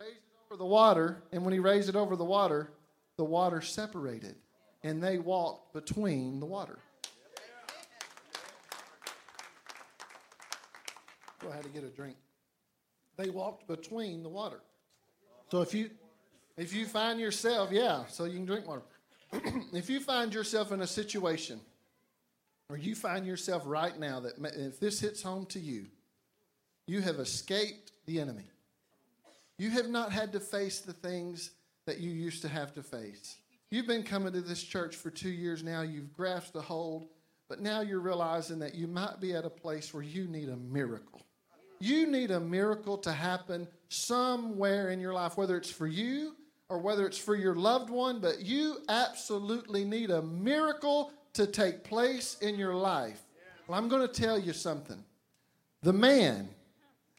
raised 0.00 0.16
it 0.16 0.50
over 0.50 0.58
the 0.58 0.66
water, 0.66 1.22
and 1.30 1.44
when 1.44 1.52
he 1.52 1.60
raised 1.60 1.88
it 1.88 1.94
over 1.94 2.16
the 2.16 2.24
water, 2.24 2.72
the 3.16 3.22
water 3.22 3.60
separated, 3.60 4.34
and 4.82 5.00
they 5.00 5.18
walked 5.18 5.72
between 5.72 6.40
the 6.40 6.46
water. 6.46 6.80
Go 11.38 11.50
ahead 11.50 11.66
and 11.66 11.72
get 11.72 11.84
a 11.84 11.88
drink. 11.88 12.16
They 13.16 13.30
walked 13.30 13.68
between 13.68 14.24
the 14.24 14.28
water. 14.28 14.60
So 15.52 15.60
if 15.60 15.72
you 15.72 15.90
if 16.56 16.74
you 16.74 16.84
find 16.86 17.20
yourself, 17.20 17.70
yeah, 17.70 18.06
so 18.08 18.24
you 18.24 18.34
can 18.34 18.44
drink 18.44 18.66
water. 18.66 18.82
if 19.72 19.88
you 19.88 20.00
find 20.00 20.34
yourself 20.34 20.72
in 20.72 20.80
a 20.80 20.86
situation, 20.88 21.60
or 22.68 22.76
you 22.76 22.96
find 22.96 23.24
yourself 23.24 23.62
right 23.66 23.96
now 24.00 24.18
that 24.18 24.32
if 24.56 24.80
this 24.80 24.98
hits 24.98 25.22
home 25.22 25.46
to 25.46 25.60
you, 25.60 25.86
you 26.90 27.00
have 27.00 27.20
escaped 27.20 27.92
the 28.06 28.20
enemy. 28.20 28.50
You 29.58 29.70
have 29.70 29.88
not 29.88 30.10
had 30.10 30.32
to 30.32 30.40
face 30.40 30.80
the 30.80 30.92
things 30.92 31.52
that 31.86 32.00
you 32.00 32.10
used 32.10 32.42
to 32.42 32.48
have 32.48 32.74
to 32.74 32.82
face. 32.82 33.36
You've 33.70 33.86
been 33.86 34.02
coming 34.02 34.32
to 34.32 34.40
this 34.40 34.60
church 34.60 34.96
for 34.96 35.08
two 35.08 35.30
years 35.30 35.62
now. 35.62 35.82
You've 35.82 36.12
grasped 36.12 36.56
a 36.56 36.60
hold, 36.60 37.06
but 37.48 37.60
now 37.60 37.80
you're 37.80 38.00
realizing 38.00 38.58
that 38.58 38.74
you 38.74 38.88
might 38.88 39.20
be 39.20 39.34
at 39.34 39.44
a 39.44 39.50
place 39.50 39.94
where 39.94 40.02
you 40.02 40.26
need 40.26 40.48
a 40.48 40.56
miracle. 40.56 41.22
You 41.78 42.08
need 42.08 42.32
a 42.32 42.40
miracle 42.40 42.98
to 42.98 43.12
happen 43.12 43.68
somewhere 43.88 44.90
in 44.90 44.98
your 44.98 45.14
life, 45.14 45.36
whether 45.36 45.56
it's 45.56 45.70
for 45.70 45.86
you 45.86 46.34
or 46.68 46.78
whether 46.78 47.06
it's 47.06 47.18
for 47.18 47.36
your 47.36 47.54
loved 47.54 47.90
one, 47.90 48.20
but 48.20 48.40
you 48.40 48.78
absolutely 48.88 49.84
need 49.84 50.10
a 50.10 50.22
miracle 50.22 51.12
to 51.34 51.46
take 51.46 51.84
place 51.84 52.36
in 52.40 52.56
your 52.56 52.74
life. 52.74 53.22
Well, 53.68 53.78
I'm 53.78 53.88
going 53.88 54.06
to 54.06 54.12
tell 54.12 54.40
you 54.40 54.52
something. 54.52 55.04
The 55.82 55.92
man 55.92 56.48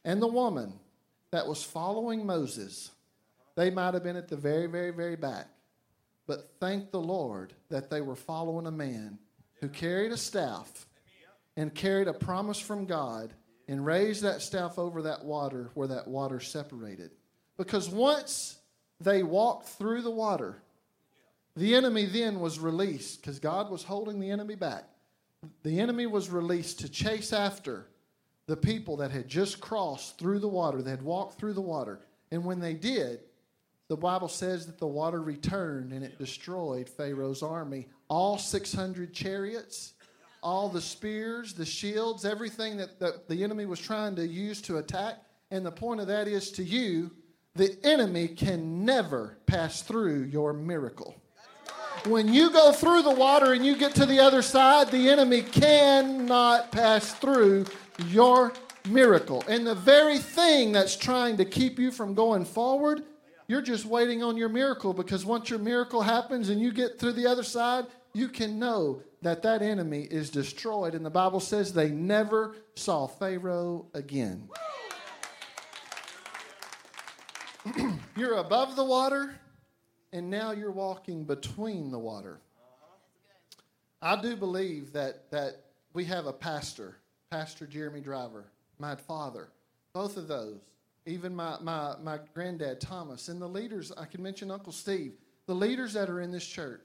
and 0.03 0.21
the 0.21 0.27
woman 0.27 0.73
that 1.31 1.47
was 1.47 1.63
following 1.63 2.25
Moses, 2.25 2.91
they 3.55 3.69
might 3.69 3.93
have 3.93 4.03
been 4.03 4.15
at 4.15 4.27
the 4.27 4.37
very, 4.37 4.67
very, 4.67 4.91
very 4.91 5.15
back. 5.15 5.47
But 6.27 6.51
thank 6.59 6.91
the 6.91 7.01
Lord 7.01 7.53
that 7.69 7.89
they 7.89 8.01
were 8.01 8.15
following 8.15 8.67
a 8.67 8.71
man 8.71 9.17
who 9.59 9.69
carried 9.69 10.11
a 10.11 10.17
staff 10.17 10.87
and 11.57 11.73
carried 11.73 12.07
a 12.07 12.13
promise 12.13 12.59
from 12.59 12.85
God 12.85 13.33
and 13.67 13.85
raised 13.85 14.23
that 14.23 14.41
staff 14.41 14.79
over 14.79 15.03
that 15.03 15.23
water 15.23 15.69
where 15.73 15.87
that 15.87 16.07
water 16.07 16.39
separated. 16.39 17.11
Because 17.57 17.89
once 17.89 18.57
they 18.99 19.23
walked 19.23 19.67
through 19.67 20.01
the 20.01 20.11
water, 20.11 20.61
the 21.55 21.75
enemy 21.75 22.05
then 22.05 22.39
was 22.39 22.59
released 22.59 23.21
because 23.21 23.39
God 23.39 23.69
was 23.69 23.83
holding 23.83 24.19
the 24.19 24.31
enemy 24.31 24.55
back. 24.55 24.85
The 25.63 25.79
enemy 25.79 26.05
was 26.05 26.29
released 26.29 26.79
to 26.79 26.89
chase 26.89 27.33
after 27.33 27.87
the 28.47 28.57
people 28.57 28.97
that 28.97 29.11
had 29.11 29.27
just 29.27 29.61
crossed 29.61 30.17
through 30.17 30.39
the 30.39 30.47
water, 30.47 30.81
they 30.81 30.91
had 30.91 31.01
walked 31.01 31.39
through 31.39 31.53
the 31.53 31.61
water. 31.61 31.99
And 32.31 32.43
when 32.43 32.59
they 32.59 32.73
did, 32.73 33.21
the 33.87 33.97
Bible 33.97 34.29
says 34.29 34.65
that 34.67 34.79
the 34.79 34.87
water 34.87 35.21
returned 35.21 35.91
and 35.91 36.03
it 36.03 36.17
destroyed 36.17 36.87
Pharaoh's 36.87 37.43
army. 37.43 37.87
All 38.07 38.37
600 38.37 39.13
chariots, 39.13 39.93
all 40.41 40.69
the 40.69 40.81
spears, 40.81 41.53
the 41.53 41.65
shields, 41.65 42.25
everything 42.25 42.77
that 42.77 42.99
the, 42.99 43.21
the 43.27 43.43
enemy 43.43 43.65
was 43.65 43.79
trying 43.79 44.15
to 44.15 44.25
use 44.25 44.61
to 44.61 44.77
attack. 44.77 45.17
And 45.51 45.65
the 45.65 45.71
point 45.71 45.99
of 45.99 46.07
that 46.07 46.27
is 46.27 46.51
to 46.53 46.63
you, 46.63 47.11
the 47.55 47.77
enemy 47.83 48.29
can 48.29 48.85
never 48.85 49.37
pass 49.45 49.81
through 49.81 50.23
your 50.23 50.53
miracle. 50.53 51.15
When 52.05 52.33
you 52.33 52.49
go 52.49 52.71
through 52.71 53.03
the 53.03 53.13
water 53.13 53.53
and 53.53 53.63
you 53.63 53.75
get 53.75 53.93
to 53.95 54.07
the 54.07 54.19
other 54.19 54.41
side, 54.41 54.89
the 54.89 55.09
enemy 55.09 55.43
cannot 55.43 56.71
pass 56.71 57.13
through 57.13 57.65
your 58.07 58.53
miracle. 58.89 59.43
And 59.47 59.67
the 59.67 59.75
very 59.75 60.17
thing 60.17 60.71
that's 60.71 60.95
trying 60.97 61.37
to 61.37 61.45
keep 61.45 61.77
you 61.77 61.91
from 61.91 62.15
going 62.15 62.43
forward, 62.43 63.03
you're 63.47 63.61
just 63.61 63.85
waiting 63.85 64.23
on 64.23 64.35
your 64.35 64.49
miracle 64.49 64.93
because 64.93 65.25
once 65.25 65.51
your 65.51 65.59
miracle 65.59 66.01
happens 66.01 66.49
and 66.49 66.59
you 66.59 66.71
get 66.71 66.97
through 66.97 67.13
the 67.13 67.27
other 67.27 67.43
side, 67.43 67.85
you 68.13 68.27
can 68.27 68.57
know 68.57 69.03
that 69.21 69.43
that 69.43 69.61
enemy 69.61 70.07
is 70.09 70.31
destroyed. 70.31 70.95
And 70.95 71.05
the 71.05 71.11
Bible 71.11 71.39
says 71.39 71.71
they 71.71 71.89
never 71.89 72.55
saw 72.75 73.05
Pharaoh 73.05 73.85
again. 73.93 74.49
you're 78.15 78.37
above 78.37 78.75
the 78.75 78.83
water, 78.83 79.35
and 80.13 80.29
now 80.29 80.51
you're 80.51 80.71
walking 80.71 81.23
between 81.23 81.91
the 81.91 81.99
water. 81.99 82.39
I 84.01 84.19
do 84.21 84.35
believe 84.35 84.93
that, 84.93 85.29
that 85.31 85.61
we 85.93 86.05
have 86.05 86.25
a 86.25 86.33
pastor 86.33 86.97
Pastor 87.31 87.65
Jeremy 87.65 88.01
Driver, 88.01 88.43
my 88.77 88.93
father, 88.93 89.47
both 89.93 90.17
of 90.17 90.27
those, 90.27 90.59
even 91.05 91.33
my, 91.33 91.55
my, 91.61 91.95
my 92.03 92.19
granddad 92.33 92.81
Thomas, 92.81 93.29
and 93.29 93.41
the 93.41 93.47
leaders, 93.47 93.93
I 93.97 94.03
can 94.03 94.21
mention 94.21 94.51
Uncle 94.51 94.73
Steve, 94.73 95.13
the 95.45 95.55
leaders 95.55 95.93
that 95.93 96.09
are 96.09 96.19
in 96.19 96.33
this 96.33 96.45
church. 96.45 96.81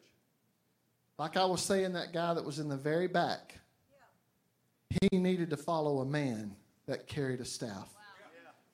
Like 1.18 1.36
I 1.36 1.44
was 1.44 1.62
saying, 1.62 1.94
that 1.94 2.12
guy 2.12 2.32
that 2.32 2.44
was 2.44 2.60
in 2.60 2.68
the 2.68 2.76
very 2.76 3.08
back, 3.08 3.58
he 5.10 5.18
needed 5.18 5.50
to 5.50 5.56
follow 5.56 5.98
a 5.98 6.06
man 6.06 6.54
that 6.86 7.08
carried 7.08 7.40
a 7.40 7.44
staff. 7.44 7.88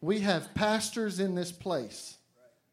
We 0.02 0.20
have 0.20 0.52
pastors 0.52 1.20
in 1.20 1.34
this 1.34 1.52
place 1.52 2.18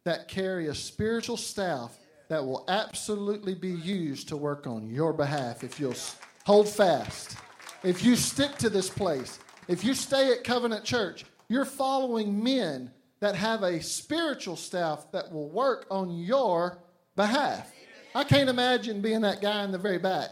that 0.04 0.28
carry 0.28 0.68
a 0.68 0.76
spiritual 0.76 1.38
staff 1.38 1.98
that 2.30 2.46
will 2.46 2.64
absolutely 2.68 3.56
be 3.56 3.72
used 3.72 4.28
to 4.30 4.38
work 4.38 4.68
on 4.68 4.90
your 4.90 5.14
behalf 5.14 5.64
if 5.64 5.80
you'll 5.80 5.96
hold 6.46 6.70
fast 6.70 7.38
if 7.84 8.04
you 8.04 8.16
stick 8.16 8.58
to 8.58 8.70
this 8.70 8.90
place, 8.90 9.40
if 9.68 9.84
you 9.84 9.94
stay 9.94 10.32
at 10.32 10.44
Covenant 10.44 10.84
Church, 10.84 11.26
you're 11.48 11.66
following 11.66 12.44
men 12.44 12.92
that 13.22 13.36
have 13.36 13.64
a 13.64 13.82
spiritual 13.82 14.56
staff 14.56 15.08
that 15.12 15.32
will 15.32 15.50
work 15.50 15.86
on 15.90 16.18
your 16.18 16.80
behalf. 17.16 17.72
I 18.14 18.24
can't 18.24 18.50
imagine 18.50 19.02
being 19.02 19.22
that 19.22 19.42
guy 19.42 19.64
in 19.64 19.72
the 19.72 19.78
very 19.78 19.98
back. 19.98 20.32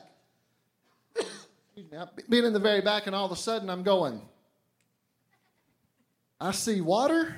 being 2.29 2.43
in 2.43 2.53
the 2.53 2.59
very 2.59 2.81
back, 2.81 3.07
and 3.07 3.15
all 3.15 3.25
of 3.25 3.31
a 3.31 3.35
sudden 3.35 3.69
I'm 3.69 3.83
going, 3.83 4.21
I 6.39 6.51
see 6.51 6.81
water 6.81 7.35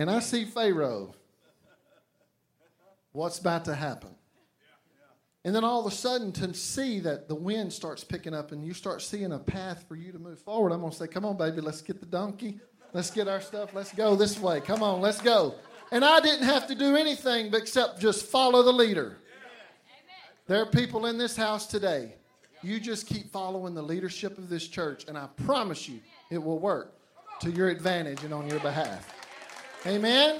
and 0.00 0.10
I 0.10 0.20
see 0.20 0.46
Pharaoh. 0.46 1.14
What's 3.12 3.38
about 3.38 3.66
to 3.66 3.74
happen? 3.74 4.08
And 5.44 5.54
then 5.54 5.62
all 5.62 5.86
of 5.86 5.92
a 5.92 5.94
sudden, 5.94 6.32
to 6.32 6.54
see 6.54 7.00
that 7.00 7.28
the 7.28 7.34
wind 7.34 7.70
starts 7.70 8.02
picking 8.02 8.32
up 8.32 8.50
and 8.50 8.64
you 8.64 8.72
start 8.72 9.02
seeing 9.02 9.30
a 9.32 9.38
path 9.38 9.84
for 9.86 9.96
you 9.96 10.10
to 10.12 10.18
move 10.18 10.38
forward, 10.38 10.72
I'm 10.72 10.80
going 10.80 10.90
to 10.90 10.96
say, 10.96 11.06
Come 11.06 11.26
on, 11.26 11.36
baby, 11.36 11.60
let's 11.60 11.82
get 11.82 12.00
the 12.00 12.06
donkey. 12.06 12.60
Let's 12.94 13.10
get 13.10 13.28
our 13.28 13.42
stuff. 13.42 13.74
Let's 13.74 13.92
go 13.92 14.16
this 14.16 14.40
way. 14.40 14.62
Come 14.62 14.82
on, 14.82 15.02
let's 15.02 15.20
go. 15.20 15.56
And 15.92 16.02
I 16.02 16.20
didn't 16.20 16.46
have 16.46 16.66
to 16.68 16.74
do 16.74 16.96
anything 16.96 17.52
except 17.52 18.00
just 18.00 18.24
follow 18.24 18.62
the 18.62 18.72
leader. 18.72 19.18
There 20.46 20.62
are 20.62 20.66
people 20.66 21.06
in 21.06 21.18
this 21.18 21.36
house 21.36 21.66
today 21.66 22.14
You 22.62 22.80
just 22.80 23.06
keep 23.06 23.30
following 23.30 23.74
the 23.74 23.82
leadership 23.82 24.38
of 24.38 24.48
this 24.48 24.66
church, 24.66 25.04
and 25.08 25.18
I 25.18 25.28
promise 25.44 25.90
you 25.90 26.00
it 26.30 26.42
will 26.42 26.58
work 26.58 26.94
to 27.40 27.50
your 27.50 27.68
advantage 27.68 28.24
and 28.24 28.32
on 28.32 28.48
your 28.48 28.60
behalf. 28.60 29.19
Amen. 29.86 30.38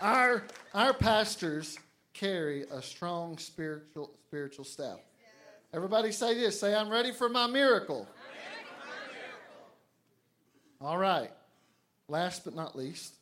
Our 0.00 0.44
our 0.72 0.92
pastors 0.92 1.76
carry 2.14 2.62
a 2.70 2.80
strong 2.80 3.38
spiritual 3.38 4.12
spiritual 4.28 4.64
staff. 4.64 5.00
Everybody 5.74 6.12
say 6.12 6.34
this. 6.34 6.60
Say, 6.60 6.76
I'm 6.76 6.90
ready 6.90 7.10
for 7.10 7.28
my 7.28 7.48
miracle. 7.48 8.06
All 10.80 10.96
right. 10.96 11.30
Last 12.06 12.44
but 12.44 12.54
not 12.54 12.76
least, 12.76 13.14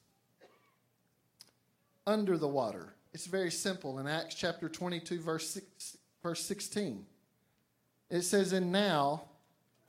under 2.06 2.36
the 2.36 2.46
water. 2.46 2.92
It's 3.14 3.26
very 3.26 3.50
simple. 3.50 3.98
In 3.98 4.06
Acts 4.06 4.34
chapter 4.34 4.68
22, 4.68 5.20
verse, 5.20 5.48
six, 5.48 5.96
verse 6.22 6.44
16, 6.44 7.04
it 8.10 8.22
says, 8.22 8.52
And 8.52 8.70
now, 8.70 9.22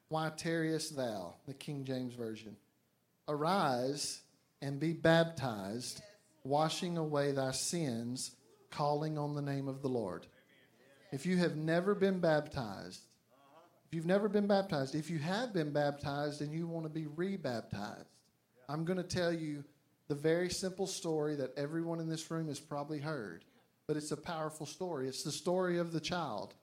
why 0.07 0.31
tarriest 0.35 0.95
thou? 0.95 1.35
The 1.45 1.53
King 1.53 1.83
James 1.83 2.15
Version. 2.15 2.55
Arise 3.27 4.21
and 4.61 4.79
be 4.79 4.93
baptized, 4.93 6.01
washing 6.43 6.97
away 6.97 7.31
thy 7.31 7.51
sins, 7.51 8.35
calling 8.71 9.17
on 9.17 9.35
the 9.35 9.41
name 9.41 9.67
of 9.67 9.81
the 9.81 9.87
Lord. 9.87 10.27
If 11.11 11.25
you 11.25 11.37
have 11.37 11.55
never 11.55 11.95
been 11.95 12.19
baptized, 12.19 13.01
if 13.87 13.93
you've 13.93 14.05
never 14.05 14.27
been 14.27 14.47
baptized, 14.47 14.95
if 14.95 15.09
you 15.09 15.19
have 15.19 15.53
been 15.53 15.71
baptized 15.71 16.41
and 16.41 16.51
you 16.51 16.67
want 16.67 16.85
to 16.85 16.89
be 16.89 17.07
rebaptized, 17.15 18.09
I'm 18.67 18.83
going 18.83 18.97
to 18.97 19.03
tell 19.03 19.31
you 19.31 19.63
the 20.09 20.15
very 20.15 20.49
simple 20.49 20.87
story 20.87 21.35
that 21.35 21.57
everyone 21.57 21.99
in 21.99 22.09
this 22.09 22.29
room 22.29 22.47
has 22.49 22.59
probably 22.59 22.99
heard, 22.99 23.45
but 23.87 23.95
it's 23.95 24.11
a 24.11 24.17
powerful 24.17 24.65
story. 24.65 25.07
It's 25.07 25.23
the 25.23 25.31
story 25.31 25.77
of 25.77 25.93
the 25.93 26.01
child 26.01 26.53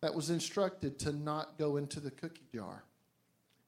that 0.00 0.14
was 0.14 0.30
instructed 0.30 0.98
to 1.00 1.12
not 1.12 1.58
go 1.58 1.76
into 1.76 2.00
the 2.00 2.10
cookie 2.10 2.48
jar. 2.54 2.84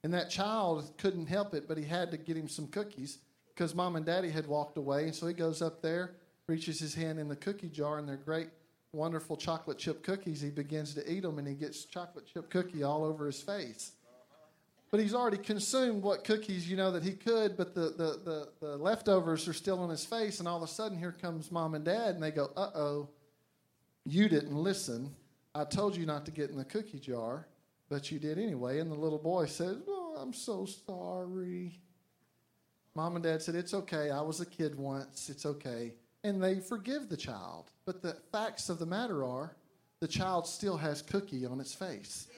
And 0.02 0.14
that 0.14 0.31
child 0.31 0.94
couldn't 0.96 1.26
help 1.26 1.55
it, 1.55 1.68
but 1.68 1.76
he 1.76 1.85
had 1.85 2.11
to 2.11 2.16
get 2.16 2.37
him 2.37 2.48
some 2.48 2.68
cookies 2.68 3.18
because 3.55 3.75
mom 3.75 3.97
and 3.97 4.07
daddy 4.07 4.31
had 4.31 4.47
walked 4.47 4.77
away. 4.79 5.05
And 5.05 5.15
so 5.15 5.27
he 5.27 5.35
goes 5.35 5.62
up 5.62 5.83
there, 5.83 6.12
reaches 6.47 6.79
his 6.79 6.95
hand 6.95 7.19
in 7.19 7.29
the 7.29 7.37
cookie 7.37 7.69
jar, 7.69 7.99
and 7.99 8.09
they're 8.09 8.17
great, 8.17 8.49
wonderful 8.93 9.37
chocolate 9.37 9.79
chip 9.79 10.03
cookies. 10.03 10.41
He 10.41 10.51
begins 10.51 10.95
to 10.95 11.11
eat 11.11 11.23
them, 11.23 11.38
and 11.38 11.47
he 11.47 11.55
gets 11.55 11.85
chocolate 11.85 12.27
chip 12.33 12.51
cookie 12.51 12.83
all 12.83 13.05
over 13.05 13.27
his 13.27 13.41
face. 13.41 13.93
But 14.91 15.01
he's 15.01 15.15
already 15.15 15.38
consumed 15.38 16.03
what 16.03 16.23
cookies, 16.23 16.69
you 16.69 16.77
know, 16.77 16.91
that 16.91 17.03
he 17.03 17.12
could, 17.12 17.57
but 17.57 17.75
the, 17.75 17.95
the, 17.97 18.21
the, 18.25 18.49
the 18.61 18.77
leftovers 18.77 19.49
are 19.49 19.55
still 19.55 19.81
on 19.81 19.88
his 19.88 20.05
face. 20.05 20.38
And 20.38 20.47
all 20.47 20.59
of 20.59 20.62
a 20.62 20.67
sudden, 20.67 20.99
here 20.99 21.12
comes 21.12 21.51
mom 21.51 21.75
and 21.75 21.83
dad, 21.83 22.15
and 22.15 22.23
they 22.23 22.31
go, 22.31 22.51
uh 22.57 22.71
oh, 22.75 23.09
you 24.05 24.29
didn't 24.29 24.55
listen. 24.55 25.15
I 25.55 25.65
told 25.65 25.97
you 25.97 26.05
not 26.05 26.27
to 26.27 26.31
get 26.31 26.51
in 26.51 26.59
the 26.59 26.65
cookie 26.65 26.99
jar, 26.99 27.47
but 27.88 28.11
you 28.11 28.19
did 28.19 28.38
anyway. 28.38 28.81
And 28.81 28.91
the 28.91 28.97
little 28.97 29.19
boy 29.19 29.47
said, 29.47 29.83
Oh, 29.87 30.17
I'm 30.19 30.33
so 30.33 30.67
sorry. 30.67 31.79
Mom 32.94 33.16
and 33.16 33.24
dad 33.24 33.42
said, 33.42 33.55
It's 33.55 33.74
okay. 33.74 34.11
I 34.11 34.20
was 34.20 34.40
a 34.40 34.46
kid 34.46 34.76
once. 34.76 35.31
It's 35.31 35.46
okay. 35.46 35.92
And 36.24 36.42
they 36.42 36.61
forgive 36.61 37.09
the 37.09 37.16
child. 37.16 37.70
But 37.85 38.02
the 38.02 38.16
facts 38.31 38.68
of 38.68 38.78
the 38.78 38.87
matter 38.87 39.24
are 39.24 39.57
the 40.00 40.09
child 40.09 40.46
still 40.46 40.76
has 40.76 41.02
cookie 41.02 41.46
on 41.46 41.61
its 41.61 41.74
face. 41.74 42.28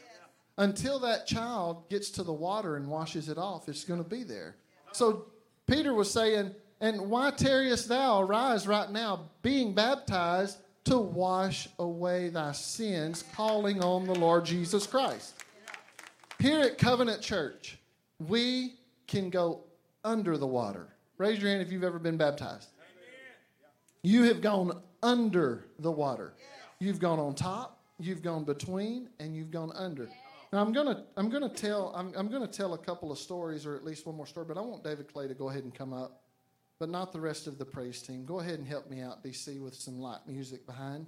Until 0.57 1.01
that 1.01 1.27
child 1.27 1.89
gets 1.91 2.11
to 2.11 2.23
the 2.23 2.33
water 2.33 2.77
and 2.77 2.87
washes 2.87 3.29
it 3.29 3.39
off, 3.39 3.69
it's 3.69 3.85
going 3.85 4.03
to 4.03 4.09
be 4.09 4.23
there. 4.23 4.55
So 4.93 5.27
Peter 5.67 5.93
was 5.93 6.11
saying, 6.11 6.55
And 6.81 7.11
why 7.11 7.31
tarriest 7.33 7.89
thou? 7.89 8.21
Arise 8.21 8.67
right 8.69 8.91
now, 8.91 9.31
being 9.43 9.75
baptized 9.75 10.59
to 10.85 10.99
wash 10.99 11.69
away 11.79 12.29
thy 12.29 12.53
sins, 12.53 13.25
calling 13.35 13.83
on 13.83 14.07
the 14.07 14.15
Lord 14.15 14.45
Jesus 14.45 14.87
Christ. 14.87 15.35
Here 16.39 16.61
at 16.61 16.79
Covenant 16.79 17.23
Church, 17.23 17.79
we 18.29 18.75
can 19.07 19.31
go 19.31 19.61
under 20.05 20.37
the 20.37 20.47
water. 20.47 20.89
Raise 21.19 21.41
your 21.41 21.51
hand 21.51 21.63
if 21.63 21.73
you've 21.73 21.85
ever 21.85 21.99
been 21.99 22.17
baptized. 22.17 22.69
You 24.03 24.25
have 24.25 24.41
gone 24.41 24.83
under 25.03 25.65
the 25.79 25.91
water. 25.91 26.35
You've 26.79 26.99
gone 26.99 27.19
on 27.19 27.35
top, 27.35 27.83
you've 27.99 28.23
gone 28.23 28.45
between, 28.45 29.09
and 29.19 29.35
you've 29.35 29.51
gone 29.51 29.73
under. 29.75 30.09
Now 30.53 30.61
I'm 30.61 30.73
gonna 30.73 31.05
I'm 31.17 31.31
gonna 31.31 31.49
tell 31.49 31.93
I'm, 31.97 32.13
I'm 32.17 32.29
gonna 32.29 32.47
tell 32.47 32.75
a 32.75 32.79
couple 32.79 33.11
of 33.11 33.19
stories 33.19 33.67
or 33.67 33.75
at 33.75 33.85
least 33.85 34.07
one 34.07 34.17
more 34.17 34.27
story, 34.27 34.47
but 34.47 34.59
I 34.59 34.61
want 34.61 34.85
David 34.85 35.13
Clay 35.13 35.27
to 35.27 35.35
go 35.35 35.49
ahead 35.49 35.65
and 35.65 35.75
come 35.75 35.93
up, 35.93 36.23
but 36.79 36.89
not 36.89 37.13
the 37.13 37.21
rest 37.21 37.47
of 37.47 37.59
the 37.59 37.65
praise 37.65 38.03
team. 38.03 38.25
Go 38.25 38.41
ahead 38.41 38.59
and 38.59 38.69
help 38.69 38.91
me 38.91 39.01
out, 39.01 39.25
DC, 39.25 39.61
with 39.61 39.75
some 39.75 39.99
light 39.99 40.21
music 40.27 40.67
behind. 40.67 41.07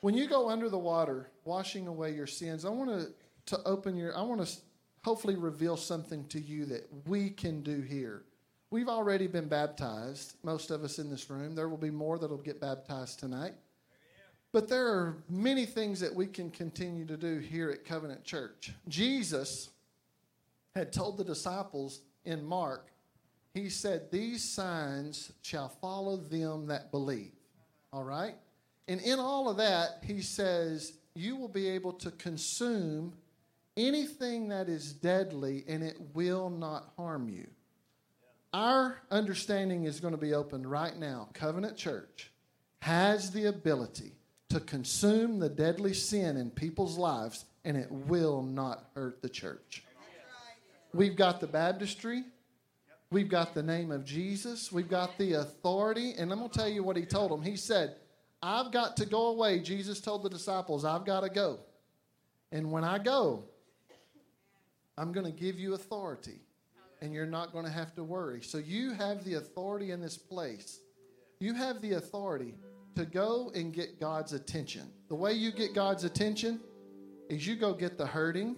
When 0.00 0.14
you 0.14 0.28
go 0.28 0.48
under 0.48 0.68
the 0.68 0.78
water, 0.78 1.30
washing 1.44 1.86
away 1.86 2.14
your 2.14 2.26
sins, 2.26 2.64
I 2.64 2.70
want 2.70 2.90
to 2.90 3.08
to 3.54 3.62
open 3.64 3.96
your 3.96 4.16
I 4.16 4.22
want 4.22 4.44
to 4.44 4.52
hopefully 5.06 5.36
reveal 5.36 5.76
something 5.76 6.26
to 6.26 6.40
you 6.40 6.64
that 6.64 6.84
we 7.06 7.30
can 7.30 7.62
do 7.62 7.80
here. 7.80 8.24
We've 8.72 8.88
already 8.88 9.28
been 9.28 9.46
baptized, 9.46 10.34
most 10.42 10.72
of 10.72 10.82
us 10.82 10.98
in 10.98 11.08
this 11.08 11.30
room. 11.30 11.54
There 11.54 11.68
will 11.68 11.76
be 11.76 11.92
more 11.92 12.18
that'll 12.18 12.38
get 12.38 12.60
baptized 12.60 13.20
tonight. 13.20 13.54
But 14.50 14.68
there 14.68 14.88
are 14.88 15.18
many 15.28 15.64
things 15.64 16.00
that 16.00 16.12
we 16.12 16.26
can 16.26 16.50
continue 16.50 17.06
to 17.06 17.16
do 17.16 17.38
here 17.38 17.70
at 17.70 17.84
Covenant 17.84 18.24
Church. 18.24 18.72
Jesus 18.88 19.70
had 20.74 20.92
told 20.92 21.18
the 21.18 21.24
disciples 21.24 22.00
in 22.24 22.44
Mark, 22.44 22.90
he 23.54 23.68
said, 23.68 24.10
These 24.10 24.42
signs 24.42 25.30
shall 25.40 25.68
follow 25.68 26.16
them 26.16 26.66
that 26.66 26.90
believe. 26.90 27.30
All 27.92 28.02
right? 28.02 28.34
And 28.88 29.00
in 29.02 29.20
all 29.20 29.48
of 29.48 29.56
that, 29.58 30.02
he 30.02 30.20
says, 30.20 30.94
You 31.14 31.36
will 31.36 31.46
be 31.46 31.68
able 31.68 31.92
to 31.92 32.10
consume 32.10 33.12
anything 33.76 34.48
that 34.48 34.68
is 34.68 34.92
deadly 34.92 35.64
and 35.68 35.82
it 35.82 35.96
will 36.14 36.50
not 36.50 36.92
harm 36.96 37.28
you. 37.28 37.46
Our 38.52 38.98
understanding 39.10 39.84
is 39.84 40.00
going 40.00 40.14
to 40.14 40.18
be 40.18 40.32
opened 40.32 40.70
right 40.70 40.96
now. 40.96 41.28
Covenant 41.34 41.76
Church 41.76 42.30
has 42.80 43.30
the 43.30 43.46
ability 43.46 44.12
to 44.48 44.60
consume 44.60 45.38
the 45.38 45.48
deadly 45.48 45.92
sin 45.92 46.36
in 46.36 46.50
people's 46.50 46.96
lives 46.96 47.44
and 47.64 47.76
it 47.76 47.90
will 47.90 48.42
not 48.42 48.84
hurt 48.94 49.20
the 49.20 49.28
church. 49.28 49.82
We've 50.94 51.16
got 51.16 51.40
the 51.40 51.46
baptistry. 51.46 52.22
We've 53.10 53.28
got 53.28 53.54
the 53.54 53.62
name 53.62 53.90
of 53.90 54.04
Jesus. 54.04 54.72
We've 54.72 54.88
got 54.88 55.18
the 55.18 55.34
authority. 55.34 56.14
And 56.16 56.32
I'm 56.32 56.38
going 56.38 56.50
to 56.50 56.58
tell 56.58 56.68
you 56.68 56.82
what 56.82 56.96
he 56.96 57.04
told 57.04 57.30
them. 57.30 57.42
He 57.42 57.56
said, 57.56 57.96
I've 58.42 58.72
got 58.72 58.96
to 58.98 59.06
go 59.06 59.26
away. 59.26 59.58
Jesus 59.58 60.00
told 60.00 60.22
the 60.22 60.30
disciples, 60.30 60.84
I've 60.84 61.04
got 61.04 61.20
to 61.20 61.28
go. 61.28 61.58
And 62.52 62.70
when 62.70 62.84
I 62.84 62.98
go, 62.98 63.44
I'm 64.98 65.12
going 65.12 65.26
to 65.26 65.32
give 65.32 65.58
you 65.58 65.74
authority, 65.74 66.40
and 67.02 67.12
you're 67.12 67.26
not 67.26 67.52
going 67.52 67.64
to 67.64 67.70
have 67.70 67.94
to 67.96 68.04
worry. 68.04 68.42
So 68.42 68.58
you 68.58 68.92
have 68.92 69.24
the 69.24 69.34
authority 69.34 69.90
in 69.90 70.00
this 70.00 70.16
place. 70.16 70.80
You 71.38 71.52
have 71.54 71.82
the 71.82 71.94
authority 71.94 72.54
to 72.94 73.04
go 73.04 73.52
and 73.54 73.72
get 73.72 74.00
God's 74.00 74.32
attention. 74.32 74.90
The 75.08 75.14
way 75.14 75.34
you 75.34 75.52
get 75.52 75.74
God's 75.74 76.04
attention 76.04 76.60
is 77.28 77.46
you 77.46 77.56
go 77.56 77.74
get 77.74 77.98
the 77.98 78.06
hurting, 78.06 78.56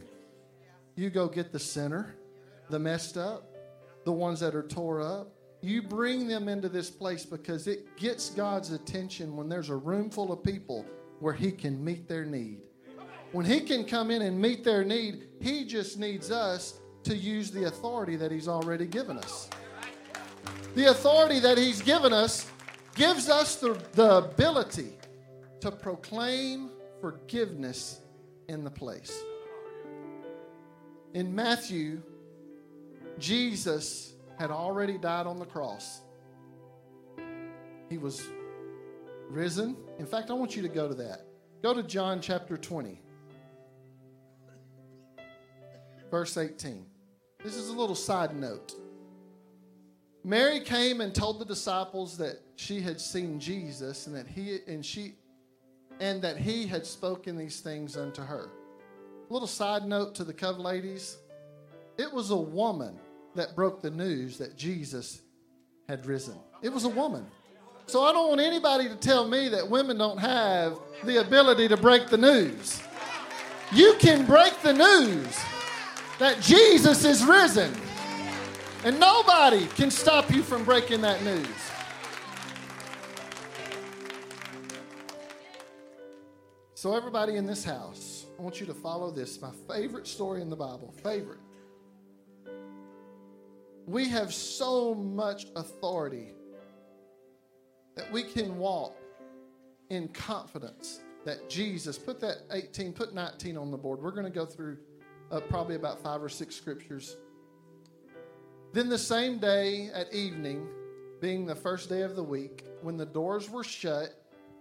you 0.95 1.11
go 1.11 1.27
get 1.27 1.53
the 1.53 1.59
sinner, 1.59 2.15
the 2.71 2.79
messed 2.79 3.17
up, 3.17 3.45
the 4.05 4.13
ones 4.13 4.41
that 4.41 4.55
are 4.55 4.63
tore 4.63 5.01
up. 5.01 5.33
You 5.61 5.83
bring 5.83 6.29
them 6.29 6.49
into 6.49 6.69
this 6.69 6.89
place 6.89 7.25
because 7.25 7.67
it 7.67 7.97
gets 7.97 8.31
God's 8.31 8.71
attention 8.71 9.37
when 9.37 9.49
there's 9.49 9.71
a 9.71 9.77
room 9.77 10.09
full 10.09 10.33
of 10.33 10.45
people 10.45 10.87
where 11.19 11.35
He 11.35 11.51
can 11.51 11.85
meet 11.85 12.09
their 12.09 12.25
need. 12.25 12.61
When 13.33 13.45
He 13.45 13.61
can 13.61 13.85
come 13.85 14.11
in 14.11 14.23
and 14.23 14.41
meet 14.41 14.65
their 14.65 14.85
need, 14.85 15.29
He 15.41 15.65
just 15.65 15.99
needs 15.99 16.31
us 16.31 16.81
to 17.05 17.17
use 17.17 17.51
the 17.51 17.65
authority 17.65 18.17
that 18.17 18.31
He's 18.31 18.49
already 18.49 18.87
given 18.87 19.19
us. 19.19 19.49
The 20.75 20.87
authority 20.87 21.41
that 21.41 21.59
He's 21.59 21.83
given 21.83 22.13
us 22.13 22.51
gives 22.95 23.29
us 23.29 23.57
the, 23.57 23.81
the 23.93 24.17
ability 24.17 24.93
to 25.61 25.71
proclaim 25.71 26.71
forgiveness 27.01 28.01
in 28.49 28.65
the 28.65 28.71
place. 28.71 29.23
In 31.15 31.35
Matthew, 31.35 32.03
Jesus 33.19 34.15
had 34.39 34.51
already 34.51 34.99
died 34.99 35.27
on 35.27 35.39
the 35.39 35.45
cross. 35.45 36.01
He 37.89 37.99
was 37.99 38.23
risen. 39.29 39.77
In 39.99 40.07
fact, 40.07 40.31
I 40.31 40.35
want 40.35 40.55
you 40.55 40.63
to 40.63 40.69
go 40.69 40.89
to 40.89 40.95
that. 40.95 41.27
Go 41.63 41.75
to 41.75 41.83
John 41.83 42.21
chapter 42.21 42.57
20 42.57 43.01
verse 46.11 46.37
18. 46.37 46.85
This 47.43 47.57
is 47.57 47.69
a 47.69 47.73
little 47.73 47.95
side 47.95 48.35
note. 48.35 48.73
Mary 50.25 50.61
came 50.61 51.01
and 51.01 51.15
told 51.15 51.39
the 51.39 51.45
disciples 51.45 52.19
that 52.19 52.41
she 52.57 52.81
had 52.81 53.01
seen 53.01 53.39
Jesus 53.39 54.07
and 54.07 54.17
that 54.17 54.27
he 54.27 54.59
and 54.67 54.85
she 54.85 55.15
and 56.01 56.21
that 56.23 56.37
he 56.37 56.67
had 56.67 56.85
spoken 56.87 57.37
these 57.37 57.61
things 57.61 57.97
unto 57.97 58.23
her. 58.23 58.51
A 59.29 59.33
little 59.33 59.49
side 59.49 59.87
note 59.87 60.15
to 60.17 60.25
the 60.25 60.35
Cove 60.35 60.59
ladies. 60.59 61.19
It 61.97 62.13
was 62.13 62.31
a 62.31 62.37
woman 62.37 62.99
that 63.35 63.55
broke 63.55 63.81
the 63.81 63.91
news 63.91 64.39
that 64.39 64.57
Jesus 64.57 65.23
had 65.89 66.07
risen. 66.07 66.37
It 66.63 66.73
was 66.73 66.85
a 66.85 66.89
woman. 66.89 67.27
So 67.87 68.03
I 68.03 68.13
don't 68.13 68.29
want 68.29 68.41
anybody 68.41 68.89
to 68.89 68.97
tell 68.97 69.27
me 69.27 69.49
that 69.49 69.69
women 69.69 69.97
don't 69.97 70.19
have 70.19 70.79
the 71.05 71.21
ability 71.21 71.69
to 71.69 71.77
break 71.77 72.09
the 72.09 72.19
news. 72.19 72.83
you 73.73 73.95
can 73.99 74.27
break 74.27 74.61
the 74.63 74.73
news 74.73 75.39
that 76.19 76.41
Jesus 76.41 77.05
is 77.05 77.25
risen. 77.25 77.75
And 78.85 78.99
nobody 79.01 79.67
can 79.67 79.91
stop 79.91 80.31
you 80.31 80.43
from 80.43 80.65
breaking 80.65 81.01
that 81.01 81.23
news. 81.23 81.47
So, 86.75 86.95
everybody 86.95 87.35
in 87.35 87.45
this 87.45 87.65
house, 87.65 88.27
I 88.39 88.43
want 88.43 88.61
you 88.61 88.67
to 88.67 88.75
follow 88.75 89.11
this. 89.11 89.41
My 89.41 89.51
favorite 89.69 90.07
story 90.07 90.43
in 90.43 90.49
the 90.49 90.57
Bible. 90.57 90.95
Favorite. 91.03 91.41
We 93.87 94.09
have 94.09 94.33
so 94.33 94.95
much 94.95 95.47
authority 95.57 96.35
that 97.97 98.13
we 98.13 98.23
can 98.23 98.59
walk 98.59 98.95
in 99.91 100.07
confidence 100.09 101.01
that 101.25 101.51
Jesus, 101.51 101.99
put 101.99 102.21
that 102.21 102.43
18, 102.53 102.93
put 102.93 103.13
19 103.13 103.57
on 103.57 103.73
the 103.73 103.77
board. 103.77 104.01
We're 104.01 104.13
going 104.13 104.25
to 104.25 104.31
go 104.31 104.47
through 104.47 104.79
uh, 105.31 105.41
probably 105.41 105.77
about 105.77 106.03
five 106.03 106.23
or 106.23 106.29
six 106.29 106.55
scriptures. 106.55 107.17
Then 108.73 108.89
the 108.89 108.99
same 108.99 109.39
day 109.39 109.91
at 109.95 110.13
evening, 110.13 110.67
being 111.21 111.47
the 111.47 111.55
first 111.55 111.89
day 111.89 112.03
of 112.03 112.17
the 112.17 112.23
week, 112.23 112.65
when 112.83 112.97
the 112.97 113.07
doors 113.07 113.51
were 113.51 113.65
shut, 113.65 114.11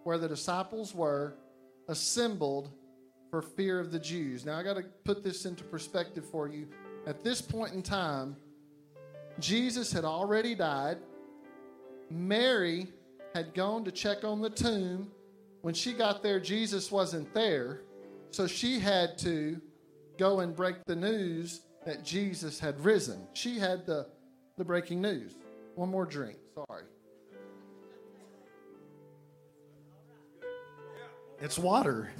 where 0.04 0.18
the 0.18 0.28
disciples 0.28 0.96
were, 0.96 1.36
assembled 1.88 2.70
for 3.30 3.42
fear 3.42 3.80
of 3.80 3.92
the 3.92 4.00
Jews. 4.00 4.46
Now, 4.46 4.58
I 4.58 4.64
got 4.64 4.78
to 4.78 4.84
put 5.04 5.24
this 5.24 5.46
into 5.46 5.64
perspective 5.64 6.26
for 6.26 6.48
you. 6.48 6.68
At 7.06 7.24
this 7.24 7.42
point 7.42 7.74
in 7.74 7.82
time, 7.82 8.36
Jesus 9.40 9.92
had 9.92 10.06
already 10.06 10.56
died. 10.56 10.98
Mary 12.10 12.88
had 13.36 13.54
gone 13.54 13.84
to 13.84 13.92
check 13.92 14.24
on 14.24 14.42
the 14.42 14.50
tomb. 14.50 15.12
When 15.62 15.74
she 15.74 15.94
got 15.94 16.24
there, 16.24 16.40
Jesus 16.40 16.92
wasn't 16.92 17.34
there. 17.34 17.82
So 18.32 18.48
she 18.48 18.80
had 18.80 19.18
to 19.20 19.62
go 20.18 20.40
and 20.40 20.56
break 20.56 20.76
the 20.86 20.96
news 20.96 21.62
that 21.86 22.04
Jesus 22.04 22.60
had 22.60 22.80
risen. 22.84 23.28
She 23.34 23.58
had 23.58 23.86
the, 23.86 24.08
the 24.58 24.66
breaking 24.66 25.02
news. 25.02 25.36
One 25.76 25.90
more 25.90 26.06
drink. 26.06 26.38
Sorry. 26.54 26.84
It's 31.40 31.58
water. 31.58 32.12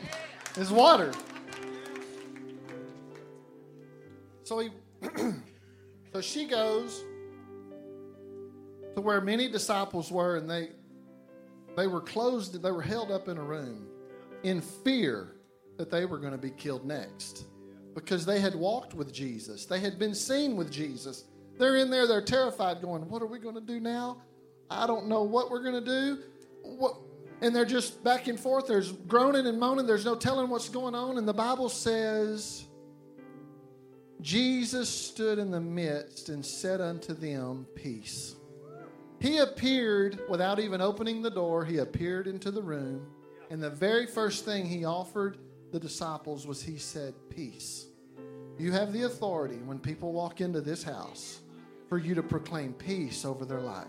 it's 0.56 0.70
water. 0.70 1.12
So 4.44 4.60
he 4.60 4.70
so 6.12 6.20
she 6.20 6.46
goes 6.46 7.04
to 8.94 9.00
where 9.00 9.20
many 9.20 9.48
disciples 9.48 10.10
were 10.10 10.36
and 10.36 10.48
they 10.48 10.70
they 11.76 11.86
were 11.86 12.00
closed 12.00 12.60
they 12.60 12.72
were 12.72 12.82
held 12.82 13.10
up 13.10 13.28
in 13.28 13.38
a 13.38 13.42
room 13.42 13.86
in 14.42 14.60
fear 14.60 15.36
that 15.80 15.90
they 15.90 16.04
were 16.04 16.18
going 16.18 16.32
to 16.32 16.38
be 16.38 16.50
killed 16.50 16.84
next 16.84 17.46
because 17.94 18.26
they 18.26 18.38
had 18.38 18.54
walked 18.54 18.92
with 18.92 19.10
Jesus. 19.14 19.64
They 19.64 19.80
had 19.80 19.98
been 19.98 20.14
seen 20.14 20.54
with 20.54 20.70
Jesus. 20.70 21.24
They're 21.58 21.76
in 21.76 21.88
there, 21.88 22.06
they're 22.06 22.20
terrified, 22.20 22.82
going, 22.82 23.08
What 23.08 23.22
are 23.22 23.26
we 23.26 23.38
going 23.38 23.54
to 23.54 23.62
do 23.62 23.80
now? 23.80 24.20
I 24.68 24.86
don't 24.86 25.08
know 25.08 25.22
what 25.22 25.50
we're 25.50 25.62
going 25.62 25.82
to 25.82 25.90
do. 25.90 26.18
What? 26.62 26.96
And 27.40 27.56
they're 27.56 27.64
just 27.64 28.04
back 28.04 28.28
and 28.28 28.38
forth. 28.38 28.66
There's 28.66 28.92
groaning 28.92 29.46
and 29.46 29.58
moaning. 29.58 29.86
There's 29.86 30.04
no 30.04 30.14
telling 30.14 30.50
what's 30.50 30.68
going 30.68 30.94
on. 30.94 31.16
And 31.16 31.26
the 31.26 31.32
Bible 31.32 31.70
says, 31.70 32.66
Jesus 34.20 34.90
stood 34.90 35.38
in 35.38 35.50
the 35.50 35.60
midst 35.60 36.28
and 36.28 36.44
said 36.44 36.82
unto 36.82 37.14
them, 37.14 37.66
Peace. 37.74 38.36
He 39.18 39.38
appeared 39.38 40.20
without 40.28 40.58
even 40.58 40.82
opening 40.82 41.22
the 41.22 41.30
door. 41.30 41.64
He 41.64 41.78
appeared 41.78 42.26
into 42.26 42.50
the 42.50 42.62
room. 42.62 43.06
And 43.48 43.62
the 43.62 43.70
very 43.70 44.06
first 44.06 44.44
thing 44.44 44.66
he 44.66 44.84
offered 44.84 45.38
the 45.72 45.80
disciples 45.80 46.46
was 46.46 46.62
he 46.62 46.76
said, 46.76 47.14
Peace. 47.28 47.86
You 48.58 48.72
have 48.72 48.92
the 48.92 49.02
authority 49.02 49.56
when 49.64 49.78
people 49.78 50.12
walk 50.12 50.40
into 50.40 50.60
this 50.60 50.82
house 50.82 51.40
for 51.88 51.98
you 51.98 52.14
to 52.14 52.22
proclaim 52.22 52.74
peace 52.74 53.24
over 53.24 53.44
their 53.44 53.60
life. 53.60 53.88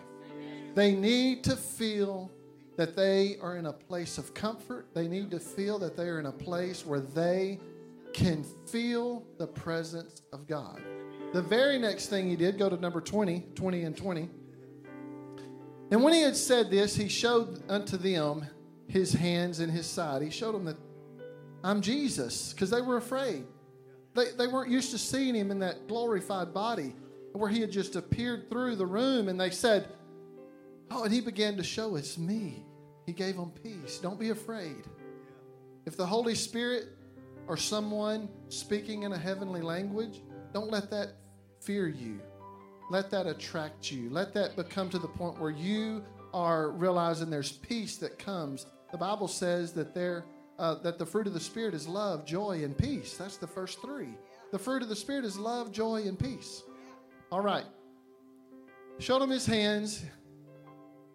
They 0.75 0.95
need 0.95 1.43
to 1.43 1.55
feel 1.55 2.31
that 2.77 2.95
they 2.95 3.37
are 3.41 3.57
in 3.57 3.65
a 3.65 3.73
place 3.73 4.17
of 4.17 4.33
comfort. 4.33 4.87
They 4.93 5.07
need 5.07 5.29
to 5.31 5.39
feel 5.39 5.77
that 5.79 5.97
they 5.97 6.07
are 6.07 6.19
in 6.19 6.27
a 6.27 6.31
place 6.31 6.85
where 6.85 7.01
they 7.01 7.59
can 8.13 8.43
feel 8.67 9.23
the 9.37 9.47
presence 9.47 10.21
of 10.31 10.47
God. 10.47 10.81
The 11.33 11.41
very 11.41 11.77
next 11.77 12.07
thing 12.07 12.29
he 12.29 12.35
did, 12.35 12.57
go 12.57 12.69
to 12.69 12.77
number 12.77 13.01
20, 13.01 13.45
20 13.55 13.83
and 13.83 13.95
20. 13.95 14.29
And 15.91 16.03
when 16.03 16.13
he 16.13 16.21
had 16.21 16.35
said 16.37 16.71
this, 16.71 16.95
he 16.95 17.09
showed 17.09 17.61
unto 17.69 17.97
them 17.97 18.45
his 18.87 19.13
hands 19.13 19.59
and 19.59 19.71
his 19.71 19.85
side. 19.85 20.21
He 20.21 20.29
showed 20.29 20.55
them 20.55 20.65
that 20.65 20.77
I'm 21.63 21.81
Jesus, 21.81 22.53
because 22.53 22.69
they 22.69 22.81
were 22.81 22.97
afraid. 22.97 23.45
They, 24.15 24.31
they 24.31 24.47
weren't 24.47 24.69
used 24.71 24.91
to 24.91 24.97
seeing 24.97 25.35
him 25.35 25.51
in 25.51 25.59
that 25.59 25.87
glorified 25.87 26.53
body 26.53 26.95
where 27.33 27.49
he 27.49 27.61
had 27.61 27.71
just 27.71 27.95
appeared 27.95 28.49
through 28.49 28.75
the 28.75 28.85
room 28.85 29.29
and 29.29 29.39
they 29.39 29.49
said, 29.49 29.87
Oh, 30.89 31.03
and 31.03 31.13
he 31.13 31.21
began 31.21 31.55
to 31.55 31.63
show 31.63 31.95
us 31.95 32.17
me. 32.17 32.65
He 33.05 33.13
gave 33.13 33.37
them 33.37 33.51
peace. 33.63 33.97
Don't 33.97 34.19
be 34.19 34.29
afraid. 34.29 34.83
If 35.85 35.95
the 35.95 36.05
Holy 36.05 36.35
Spirit 36.35 36.89
or 37.47 37.55
someone 37.55 38.27
speaking 38.49 39.03
in 39.03 39.13
a 39.13 39.17
heavenly 39.17 39.61
language, 39.61 40.21
don't 40.53 40.69
let 40.69 40.91
that 40.91 41.13
fear 41.61 41.87
you. 41.87 42.19
Let 42.89 43.09
that 43.11 43.25
attract 43.25 43.89
you. 43.89 44.09
Let 44.09 44.33
that 44.33 44.57
become 44.57 44.89
to 44.89 44.99
the 44.99 45.07
point 45.07 45.39
where 45.39 45.51
you 45.51 46.03
are 46.33 46.71
realizing 46.71 47.29
there's 47.29 47.53
peace 47.53 47.95
that 47.97 48.19
comes. 48.19 48.65
The 48.91 48.97
Bible 48.97 49.29
says 49.29 49.71
that 49.73 49.95
there 49.95 50.25
uh, 50.61 50.75
that 50.75 50.99
the 50.99 51.05
fruit 51.05 51.25
of 51.25 51.33
the 51.33 51.39
Spirit 51.39 51.73
is 51.73 51.87
love, 51.87 52.23
joy, 52.23 52.63
and 52.63 52.77
peace. 52.77 53.17
That's 53.17 53.37
the 53.37 53.47
first 53.47 53.81
three. 53.81 54.13
The 54.51 54.59
fruit 54.59 54.83
of 54.83 54.89
the 54.89 54.95
Spirit 54.95 55.25
is 55.25 55.35
love, 55.35 55.71
joy, 55.71 56.03
and 56.03 56.17
peace. 56.17 56.61
All 57.31 57.41
right. 57.41 57.65
Showed 58.99 59.23
them 59.23 59.31
his 59.31 59.47
hands 59.47 60.05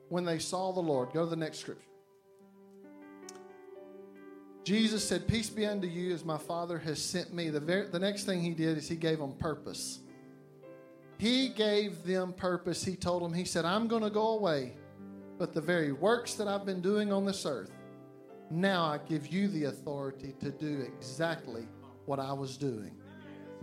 when 0.08 0.24
they 0.24 0.40
saw 0.40 0.72
the 0.72 0.80
Lord. 0.80 1.12
Go 1.12 1.22
to 1.22 1.30
the 1.30 1.36
next 1.36 1.58
scripture. 1.58 1.84
Jesus 4.64 5.06
said, 5.06 5.28
Peace 5.28 5.48
be 5.48 5.64
unto 5.64 5.86
you 5.86 6.12
as 6.12 6.24
my 6.24 6.38
Father 6.38 6.76
has 6.78 7.00
sent 7.00 7.32
me. 7.32 7.48
The, 7.48 7.60
very, 7.60 7.86
the 7.86 8.00
next 8.00 8.24
thing 8.24 8.42
he 8.42 8.50
did 8.50 8.76
is 8.76 8.88
he 8.88 8.96
gave 8.96 9.20
them 9.20 9.34
purpose. 9.34 10.00
He 11.18 11.50
gave 11.50 12.02
them 12.02 12.32
purpose. 12.32 12.84
He 12.84 12.96
told 12.96 13.22
them, 13.22 13.32
He 13.32 13.44
said, 13.44 13.64
I'm 13.64 13.86
going 13.86 14.02
to 14.02 14.10
go 14.10 14.30
away, 14.30 14.72
but 15.38 15.54
the 15.54 15.60
very 15.60 15.92
works 15.92 16.34
that 16.34 16.48
I've 16.48 16.66
been 16.66 16.80
doing 16.80 17.12
on 17.12 17.24
this 17.24 17.46
earth, 17.46 17.70
now 18.50 18.84
I 18.84 18.98
give 18.98 19.28
you 19.28 19.48
the 19.48 19.64
authority 19.64 20.34
to 20.40 20.50
do 20.50 20.80
exactly 20.86 21.66
what 22.04 22.20
I 22.20 22.32
was 22.32 22.56
doing. 22.56 22.92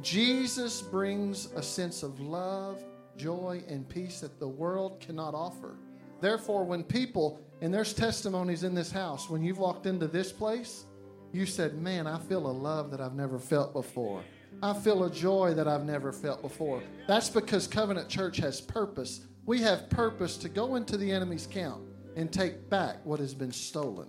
Jesus 0.02 0.82
brings 0.82 1.52
a 1.56 1.64
sense 1.64 2.04
of 2.04 2.20
love, 2.20 2.84
joy, 3.16 3.64
and 3.68 3.88
peace 3.88 4.20
that 4.22 4.40
the 4.40 4.48
world 4.48 5.00
cannot 5.00 5.34
offer. 5.34 5.78
Therefore, 6.20 6.64
when 6.64 6.84
people, 6.84 7.40
and 7.62 7.74
there's 7.74 7.94
testimonies 7.94 8.64
in 8.64 8.74
this 8.74 8.92
house, 8.92 9.30
when 9.30 9.44
you've 9.44 9.60
walked 9.60 9.86
into 9.86 10.08
this 10.08 10.32
place, 10.32 10.86
you 11.32 11.46
said, 11.46 11.82
Man, 11.82 12.08
I 12.08 12.20
feel 12.20 12.48
a 12.48 12.52
love 12.52 12.92
that 12.92 13.02
I've 13.02 13.16
never 13.16 13.40
felt 13.40 13.74
before. 13.74 14.24
I 14.62 14.74
feel 14.74 15.04
a 15.04 15.12
joy 15.12 15.54
that 15.56 15.68
I've 15.68 15.84
never 15.84 16.12
felt 16.14 16.42
before. 16.42 16.82
That's 17.08 17.30
because 17.30 17.68
Covenant 17.68 18.08
Church 18.08 18.38
has 18.38 18.62
purpose. 18.62 19.26
We 19.46 19.60
have 19.62 19.90
purpose 19.90 20.38
to 20.38 20.50
go 20.50 20.76
into 20.76 20.96
the 20.96 21.12
enemy's 21.12 21.48
camp 21.48 21.82
and 22.16 22.32
take 22.32 22.70
back 22.70 23.06
what 23.06 23.20
has 23.20 23.34
been 23.34 23.52
stolen. 23.52 24.08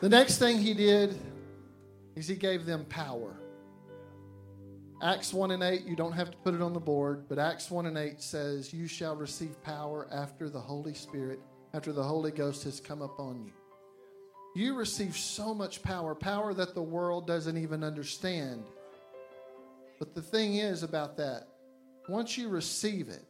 The 0.00 0.08
next 0.08 0.38
thing 0.38 0.58
he 0.58 0.72
did 0.72 1.20
is 2.16 2.26
he 2.26 2.34
gave 2.34 2.64
them 2.64 2.86
power. 2.86 3.36
Acts 5.02 5.34
1 5.34 5.50
and 5.50 5.62
8, 5.62 5.84
you 5.84 5.94
don't 5.94 6.12
have 6.12 6.30
to 6.30 6.36
put 6.38 6.54
it 6.54 6.62
on 6.62 6.72
the 6.72 6.80
board, 6.80 7.26
but 7.28 7.38
Acts 7.38 7.70
1 7.70 7.84
and 7.84 7.98
8 7.98 8.20
says, 8.20 8.72
You 8.72 8.86
shall 8.86 9.14
receive 9.14 9.62
power 9.62 10.08
after 10.10 10.48
the 10.48 10.60
Holy 10.60 10.94
Spirit, 10.94 11.38
after 11.74 11.92
the 11.92 12.02
Holy 12.02 12.30
Ghost 12.30 12.64
has 12.64 12.80
come 12.80 13.02
upon 13.02 13.44
you. 13.44 13.52
You 14.54 14.74
receive 14.74 15.16
so 15.16 15.54
much 15.54 15.82
power, 15.82 16.14
power 16.14 16.54
that 16.54 16.74
the 16.74 16.82
world 16.82 17.26
doesn't 17.26 17.58
even 17.58 17.84
understand. 17.84 18.64
But 19.98 20.14
the 20.14 20.22
thing 20.22 20.56
is 20.56 20.82
about 20.82 21.18
that, 21.18 21.46
once 22.08 22.38
you 22.38 22.48
receive 22.48 23.10
it, 23.10 23.24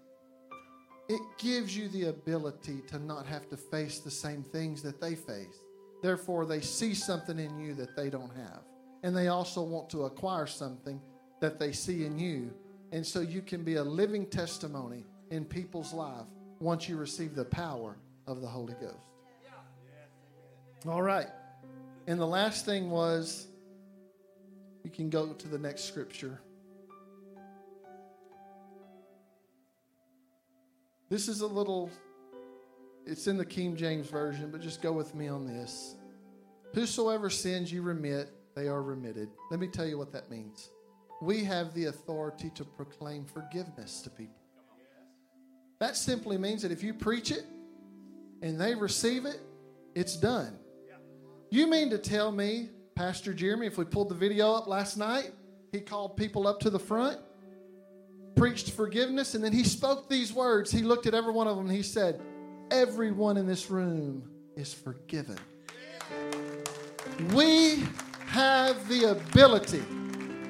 it 1.09 1.21
gives 1.39 1.77
you 1.77 1.89
the 1.89 2.05
ability 2.11 2.83
to 2.89 2.99
not 3.01 3.27
have 3.27 3.49
to 3.51 3.57
face 3.57 3.99
the 3.99 4.11
same 4.11 4.45
things 4.45 4.83
that 4.83 5.01
they 5.01 5.17
face. 5.17 5.59
Therefore, 6.03 6.47
they 6.47 6.61
see 6.61 6.95
something 6.95 7.39
in 7.39 7.59
you 7.59 7.75
that 7.75 7.97
they 7.97 8.11
don't 8.11 8.35
have. 8.35 8.61
And 9.03 9.17
they 9.17 9.29
also 9.29 9.63
want 9.63 9.91
to 9.91 10.05
acquire 10.05 10.47
something 10.47 11.01
that 11.41 11.59
they 11.59 11.73
see 11.73 12.05
in 12.05 12.19
you. 12.19 12.53
And 12.93 13.07
so 13.07 13.21
you 13.21 13.43
can 13.43 13.63
be 13.65 13.77
a 13.77 13.85
living 13.85 14.27
testimony 14.27 15.05
in 15.31 15.45
people's 15.45 15.93
life 15.93 16.27
once 16.59 16.89
you 16.89 16.97
receive 16.97 17.35
the 17.35 17.45
power 17.45 17.97
of 18.27 18.41
the 18.41 18.47
Holy 18.47 18.75
Ghost. 18.75 18.97
All 20.87 21.03
right. 21.03 21.29
And 22.07 22.19
the 22.19 22.27
last 22.27 22.65
thing 22.65 22.91
was 22.91 23.47
you 24.83 24.91
can 24.91 25.11
go 25.11 25.33
to 25.33 25.49
the 25.49 25.59
next 25.59 25.85
scripture. 25.85 26.41
This 31.11 31.29
is 31.29 31.41
a 31.41 31.47
little 31.47 31.91
it's 33.07 33.27
in 33.27 33.37
the 33.37 33.45
King 33.45 33.77
James 33.77 34.09
Version, 34.09 34.51
but 34.51 34.61
just 34.61 34.83
go 34.83 34.93
with 34.93 35.15
me 35.15 35.29
on 35.29 35.47
this. 35.47 35.97
Whosoever 36.75 37.31
sins 37.31 37.73
you 37.73 37.83
remit, 37.83 38.31
they 38.55 38.69
are 38.69 38.83
remitted. 38.83 39.29
Let 39.51 39.61
me 39.61 39.67
tell 39.67 39.87
you 39.87 39.99
what 39.99 40.13
that 40.13 40.31
means. 40.31 40.71
We 41.21 41.45
have 41.45 41.75
the 41.75 41.87
authority 41.87 42.51
to 42.55 42.65
proclaim 42.65 43.25
forgiveness 43.25 44.03
to 44.03 44.11
people. 44.11 44.37
That 45.81 45.97
simply 45.97 46.39
means 46.39 46.63
that 46.63 46.73
if 46.73 46.83
you 46.83 46.95
preach 46.95 47.31
it 47.31 47.45
and 48.43 48.61
they 48.61 48.75
receive 48.75 49.25
it, 49.25 49.41
it's 49.95 50.17
done. 50.17 50.59
You 51.51 51.67
mean 51.67 51.91
to 51.91 51.99
tell 51.99 52.31
me, 52.31 52.69
Pastor 52.95 53.35
Jeremy, 53.35 53.67
if 53.67 53.79
we 53.79 53.85
pulled 53.85 54.09
the 54.09 54.15
video 54.15 54.53
up 54.53 54.67
last 54.67 54.97
night, 54.97 55.33
he 55.73 55.81
called 55.81 56.17
people 56.17 56.47
up 56.47 56.61
to 56.61 56.71
the 56.71 56.79
front, 56.79 57.19
preached 58.37 58.71
forgiveness, 58.71 59.35
and 59.35 59.43
then 59.43 59.53
he 59.53 59.65
spoke 59.65 60.09
these 60.09 60.33
words. 60.33 60.71
He 60.71 60.83
looked 60.83 61.07
at 61.07 61.15
every 61.15 61.33
one 61.33 61.47
of 61.47 61.57
them 61.57 61.67
and 61.67 61.75
he 61.75 61.83
said, 61.83 62.21
Everyone 62.71 63.37
in 63.37 63.47
this 63.47 63.71
room 63.71 64.23
is 64.57 64.73
forgiven. 64.73 65.39
We 67.35 67.83
have 68.27 68.89
the 68.89 69.11
ability 69.11 69.83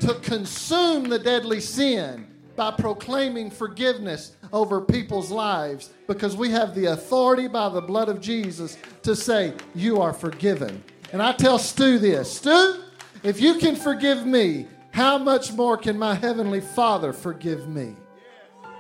to 0.00 0.14
consume 0.20 1.08
the 1.08 1.18
deadly 1.18 1.60
sin 1.60 2.26
by 2.56 2.70
proclaiming 2.72 3.50
forgiveness 3.50 4.36
over 4.52 4.80
people's 4.80 5.30
lives 5.30 5.90
because 6.06 6.36
we 6.36 6.50
have 6.50 6.74
the 6.74 6.86
authority 6.86 7.48
by 7.48 7.68
the 7.68 7.80
blood 7.80 8.08
of 8.08 8.20
Jesus 8.20 8.76
to 9.02 9.16
say, 9.16 9.54
You 9.74 10.00
are 10.00 10.12
forgiven. 10.12 10.82
And 11.12 11.22
I 11.22 11.32
tell 11.32 11.58
Stu 11.58 11.98
this 11.98 12.30
Stu, 12.32 12.82
if 13.22 13.40
you 13.40 13.54
can 13.54 13.76
forgive 13.76 14.26
me, 14.26 14.66
how 14.92 15.18
much 15.18 15.52
more 15.52 15.76
can 15.76 15.98
my 15.98 16.14
heavenly 16.14 16.60
Father 16.60 17.12
forgive 17.12 17.68
me? 17.68 17.94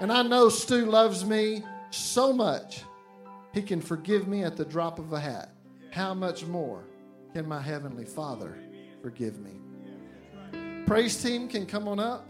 And 0.00 0.12
I 0.12 0.22
know 0.22 0.48
Stu 0.48 0.86
loves 0.86 1.24
me 1.24 1.62
so 1.90 2.32
much, 2.32 2.82
he 3.52 3.62
can 3.62 3.80
forgive 3.80 4.28
me 4.28 4.44
at 4.44 4.56
the 4.56 4.64
drop 4.64 4.98
of 4.98 5.12
a 5.12 5.20
hat. 5.20 5.54
How 5.90 6.14
much 6.14 6.44
more 6.44 6.84
can 7.32 7.46
my 7.48 7.60
heavenly 7.60 8.04
Father 8.04 8.56
forgive 9.02 9.38
me? 9.38 9.52
Praise 10.86 11.20
team 11.22 11.48
can 11.48 11.66
come 11.66 11.88
on 11.88 11.98
up. 11.98 12.26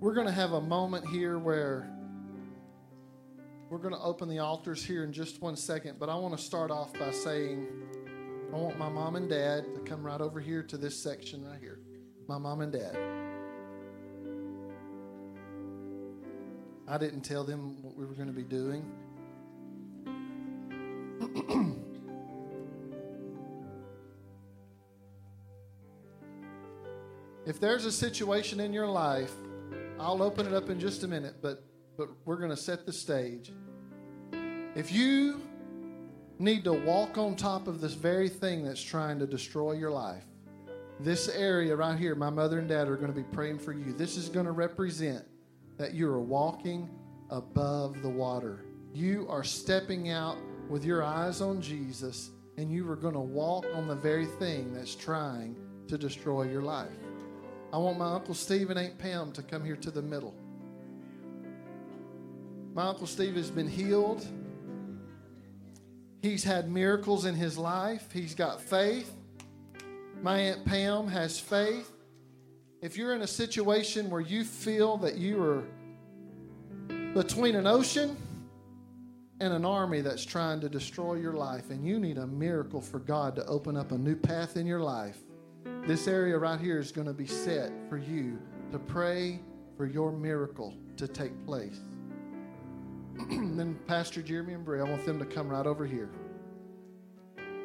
We're 0.00 0.14
going 0.14 0.26
to 0.26 0.32
have 0.32 0.52
a 0.52 0.60
moment 0.60 1.08
here 1.08 1.38
where 1.38 1.90
we're 3.70 3.78
going 3.78 3.94
to 3.94 4.00
open 4.00 4.28
the 4.28 4.38
altars 4.40 4.84
here 4.84 5.02
in 5.02 5.12
just 5.12 5.40
one 5.40 5.56
second, 5.56 5.98
but 5.98 6.08
I 6.08 6.14
want 6.14 6.36
to 6.36 6.42
start 6.42 6.70
off 6.70 6.92
by 6.92 7.10
saying 7.10 7.66
I 8.52 8.56
want 8.56 8.78
my 8.78 8.88
mom 8.88 9.16
and 9.16 9.28
dad 9.28 9.64
to 9.74 9.80
come 9.80 10.04
right 10.04 10.20
over 10.20 10.40
here 10.40 10.62
to 10.64 10.76
this 10.76 11.02
section 11.02 11.44
right 11.44 11.58
here. 11.58 11.80
My 12.28 12.38
mom 12.38 12.60
and 12.60 12.72
dad. 12.72 13.23
I 16.86 16.98
didn't 16.98 17.22
tell 17.22 17.44
them 17.44 17.82
what 17.82 17.96
we 17.96 18.04
were 18.04 18.14
going 18.14 18.28
to 18.28 18.34
be 18.34 18.42
doing. 18.42 18.84
if 27.46 27.58
there's 27.58 27.84
a 27.86 27.92
situation 27.92 28.60
in 28.60 28.72
your 28.72 28.86
life, 28.86 29.32
I'll 29.98 30.22
open 30.22 30.46
it 30.46 30.52
up 30.52 30.68
in 30.68 30.78
just 30.78 31.04
a 31.04 31.08
minute, 31.08 31.36
but 31.40 31.64
but 31.96 32.08
we're 32.24 32.36
going 32.36 32.50
to 32.50 32.56
set 32.56 32.86
the 32.86 32.92
stage. 32.92 33.52
If 34.74 34.92
you 34.92 35.40
need 36.38 36.64
to 36.64 36.72
walk 36.72 37.16
on 37.18 37.36
top 37.36 37.68
of 37.68 37.80
this 37.80 37.94
very 37.94 38.28
thing 38.28 38.64
that's 38.64 38.82
trying 38.82 39.18
to 39.20 39.26
destroy 39.26 39.72
your 39.72 39.92
life, 39.92 40.24
this 40.98 41.28
area 41.28 41.76
right 41.76 41.98
here, 41.98 42.14
my 42.14 42.30
mother 42.30 42.58
and 42.58 42.68
dad 42.68 42.88
are 42.88 42.96
going 42.96 43.12
to 43.12 43.16
be 43.16 43.26
praying 43.32 43.58
for 43.58 43.72
you. 43.72 43.92
This 43.92 44.16
is 44.16 44.28
going 44.28 44.46
to 44.46 44.52
represent 44.52 45.24
that 45.76 45.94
you 45.94 46.08
are 46.08 46.20
walking 46.20 46.88
above 47.30 48.02
the 48.02 48.08
water. 48.08 48.64
You 48.92 49.26
are 49.28 49.44
stepping 49.44 50.10
out 50.10 50.36
with 50.68 50.84
your 50.84 51.02
eyes 51.02 51.40
on 51.40 51.60
Jesus, 51.60 52.30
and 52.56 52.70
you 52.70 52.88
are 52.90 52.96
going 52.96 53.14
to 53.14 53.20
walk 53.20 53.66
on 53.74 53.88
the 53.88 53.94
very 53.94 54.26
thing 54.26 54.72
that's 54.72 54.94
trying 54.94 55.56
to 55.88 55.98
destroy 55.98 56.44
your 56.44 56.62
life. 56.62 56.88
I 57.72 57.78
want 57.78 57.98
my 57.98 58.14
Uncle 58.14 58.34
Steve 58.34 58.70
and 58.70 58.78
Aunt 58.78 58.98
Pam 58.98 59.32
to 59.32 59.42
come 59.42 59.64
here 59.64 59.76
to 59.76 59.90
the 59.90 60.02
middle. 60.02 60.34
My 62.72 62.86
Uncle 62.86 63.06
Steve 63.06 63.34
has 63.34 63.50
been 63.50 63.68
healed. 63.68 64.24
He's 66.22 66.44
had 66.44 66.70
miracles 66.70 67.24
in 67.24 67.34
his 67.34 67.58
life. 67.58 68.10
He's 68.12 68.34
got 68.34 68.60
faith. 68.60 69.12
My 70.22 70.38
Aunt 70.38 70.64
Pam 70.64 71.08
has 71.08 71.38
faith. 71.38 71.90
If 72.84 72.98
you're 72.98 73.14
in 73.14 73.22
a 73.22 73.26
situation 73.26 74.10
where 74.10 74.20
you 74.20 74.44
feel 74.44 74.98
that 74.98 75.16
you 75.16 75.42
are 75.42 75.64
between 77.14 77.54
an 77.54 77.66
ocean 77.66 78.14
and 79.40 79.54
an 79.54 79.64
army 79.64 80.02
that's 80.02 80.22
trying 80.22 80.60
to 80.60 80.68
destroy 80.68 81.14
your 81.14 81.32
life, 81.32 81.70
and 81.70 81.82
you 81.82 81.98
need 81.98 82.18
a 82.18 82.26
miracle 82.26 82.82
for 82.82 82.98
God 82.98 83.36
to 83.36 83.46
open 83.46 83.74
up 83.74 83.92
a 83.92 83.96
new 83.96 84.14
path 84.14 84.58
in 84.58 84.66
your 84.66 84.80
life, 84.80 85.16
this 85.86 86.06
area 86.06 86.36
right 86.36 86.60
here 86.60 86.78
is 86.78 86.92
going 86.92 87.06
to 87.06 87.14
be 87.14 87.26
set 87.26 87.72
for 87.88 87.96
you 87.96 88.38
to 88.70 88.78
pray 88.78 89.40
for 89.78 89.86
your 89.86 90.12
miracle 90.12 90.74
to 90.98 91.08
take 91.08 91.32
place. 91.46 91.80
then 93.30 93.78
Pastor 93.86 94.20
Jeremy 94.20 94.52
and 94.52 94.64
Bray, 94.64 94.80
I 94.80 94.84
want 94.84 95.06
them 95.06 95.18
to 95.20 95.24
come 95.24 95.48
right 95.48 95.66
over 95.66 95.86
here. 95.86 96.10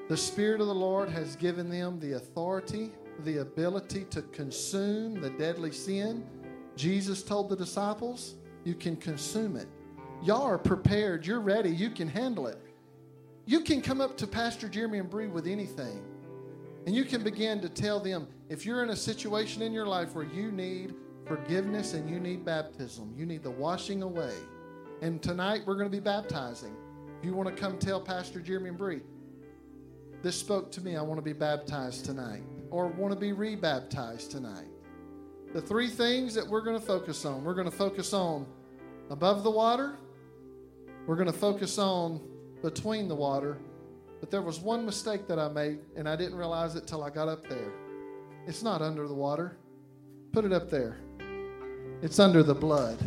The 0.08 0.16
Spirit 0.16 0.62
of 0.62 0.68
the 0.68 0.74
Lord 0.74 1.10
has 1.10 1.36
given 1.36 1.70
them 1.70 2.00
the 2.00 2.14
authority, 2.14 2.92
the 3.24 3.38
ability 3.38 4.06
to 4.12 4.22
consume 4.24 5.22
the 5.22 5.30
deadly 5.32 5.72
sin. 5.72 6.26
Jesus 6.76 7.24
told 7.24 7.50
the 7.50 7.56
disciples, 7.56 8.36
You 8.64 8.76
can 8.76 8.96
consume 8.96 9.56
it. 9.56 9.68
Y'all 10.22 10.44
are 10.44 10.58
prepared. 10.58 11.26
You're 11.26 11.40
ready. 11.40 11.70
You 11.70 11.90
can 11.90 12.08
handle 12.08 12.48
it. 12.48 12.62
You 13.46 13.62
can 13.62 13.82
come 13.82 14.02
up 14.02 14.18
to 14.18 14.28
Pastor 14.28 14.68
Jeremy 14.68 15.00
and 15.00 15.10
Bree 15.10 15.28
with 15.28 15.48
anything. 15.48 16.04
And 16.86 16.96
you 16.96 17.06
can 17.06 17.24
begin 17.24 17.62
to 17.62 17.70
tell 17.70 18.00
them 18.00 18.28
if 18.50 18.66
you're 18.66 18.84
in 18.84 18.90
a 18.90 18.96
situation 18.96 19.62
in 19.62 19.74
your 19.74 19.86
life 19.86 20.16
where 20.16 20.26
you 20.26 20.52
need 20.52 20.96
forgiveness 21.26 21.94
and 21.94 22.10
you 22.10 22.20
need 22.20 22.44
baptism, 22.44 23.14
you 23.16 23.26
need 23.26 23.44
the 23.44 23.52
washing 23.52 24.02
away. 24.02 24.34
And 25.02 25.22
tonight 25.22 25.62
we're 25.66 25.76
going 25.76 25.90
to 25.90 25.96
be 25.96 26.00
baptizing. 26.00 26.76
If 27.20 27.26
you 27.26 27.34
want 27.34 27.56
to 27.56 27.56
come 27.56 27.78
tell 27.78 28.02
Pastor 28.02 28.40
Jeremy 28.40 28.70
and 28.70 28.78
Bree, 28.78 29.02
this 30.22 30.36
spoke 30.36 30.72
to 30.74 30.82
me, 30.82 30.98
I 30.98 31.02
want 31.02 31.18
to 31.18 31.24
be 31.24 31.34
baptized 31.34 32.06
tonight, 32.06 32.44
or 32.72 32.88
want 32.88 33.14
to 33.14 33.20
be 33.20 33.32
rebaptized 33.32 34.32
tonight. 34.32 34.68
The 35.54 35.62
three 35.62 35.88
things 35.88 36.36
that 36.36 36.48
we're 36.48 36.62
going 36.62 36.80
to 36.80 36.86
focus 36.86 37.26
on 37.26 37.44
we're 37.44 37.56
going 37.56 37.70
to 37.70 37.76
focus 37.76 38.14
on 38.14 38.46
above 39.10 39.44
the 39.44 39.52
water, 39.52 39.98
we're 41.08 41.16
going 41.16 41.32
to 41.32 41.38
focus 41.38 41.78
on 41.78 42.22
between 42.62 43.08
the 43.08 43.16
water, 43.16 43.58
but 44.20 44.30
there 44.30 44.42
was 44.42 44.60
one 44.60 44.86
mistake 44.86 45.28
that 45.28 45.40
I 45.40 45.48
made, 45.48 45.80
and 45.96 46.08
I 46.08 46.16
didn't 46.16 46.36
realize 46.36 46.76
it 46.76 46.86
till 46.86 47.04
I 47.04 47.10
got 47.10 47.28
up 47.28 47.48
there. 47.48 47.72
It's 48.46 48.62
not 48.62 48.82
under 48.82 49.08
the 49.08 49.14
water. 49.14 49.58
Put 50.32 50.46
it 50.46 50.54
up 50.54 50.70
there. 50.70 51.00
It's 52.02 52.20
under 52.20 52.44
the 52.44 52.54
blood. 52.54 52.98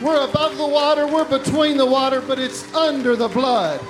We're 0.00 0.28
above 0.28 0.56
the 0.56 0.66
water, 0.66 1.06
we're 1.06 1.28
between 1.28 1.76
the 1.76 1.86
water, 1.86 2.20
but 2.20 2.38
it's 2.38 2.72
under 2.74 3.14
the 3.14 3.28
blood. 3.28 3.80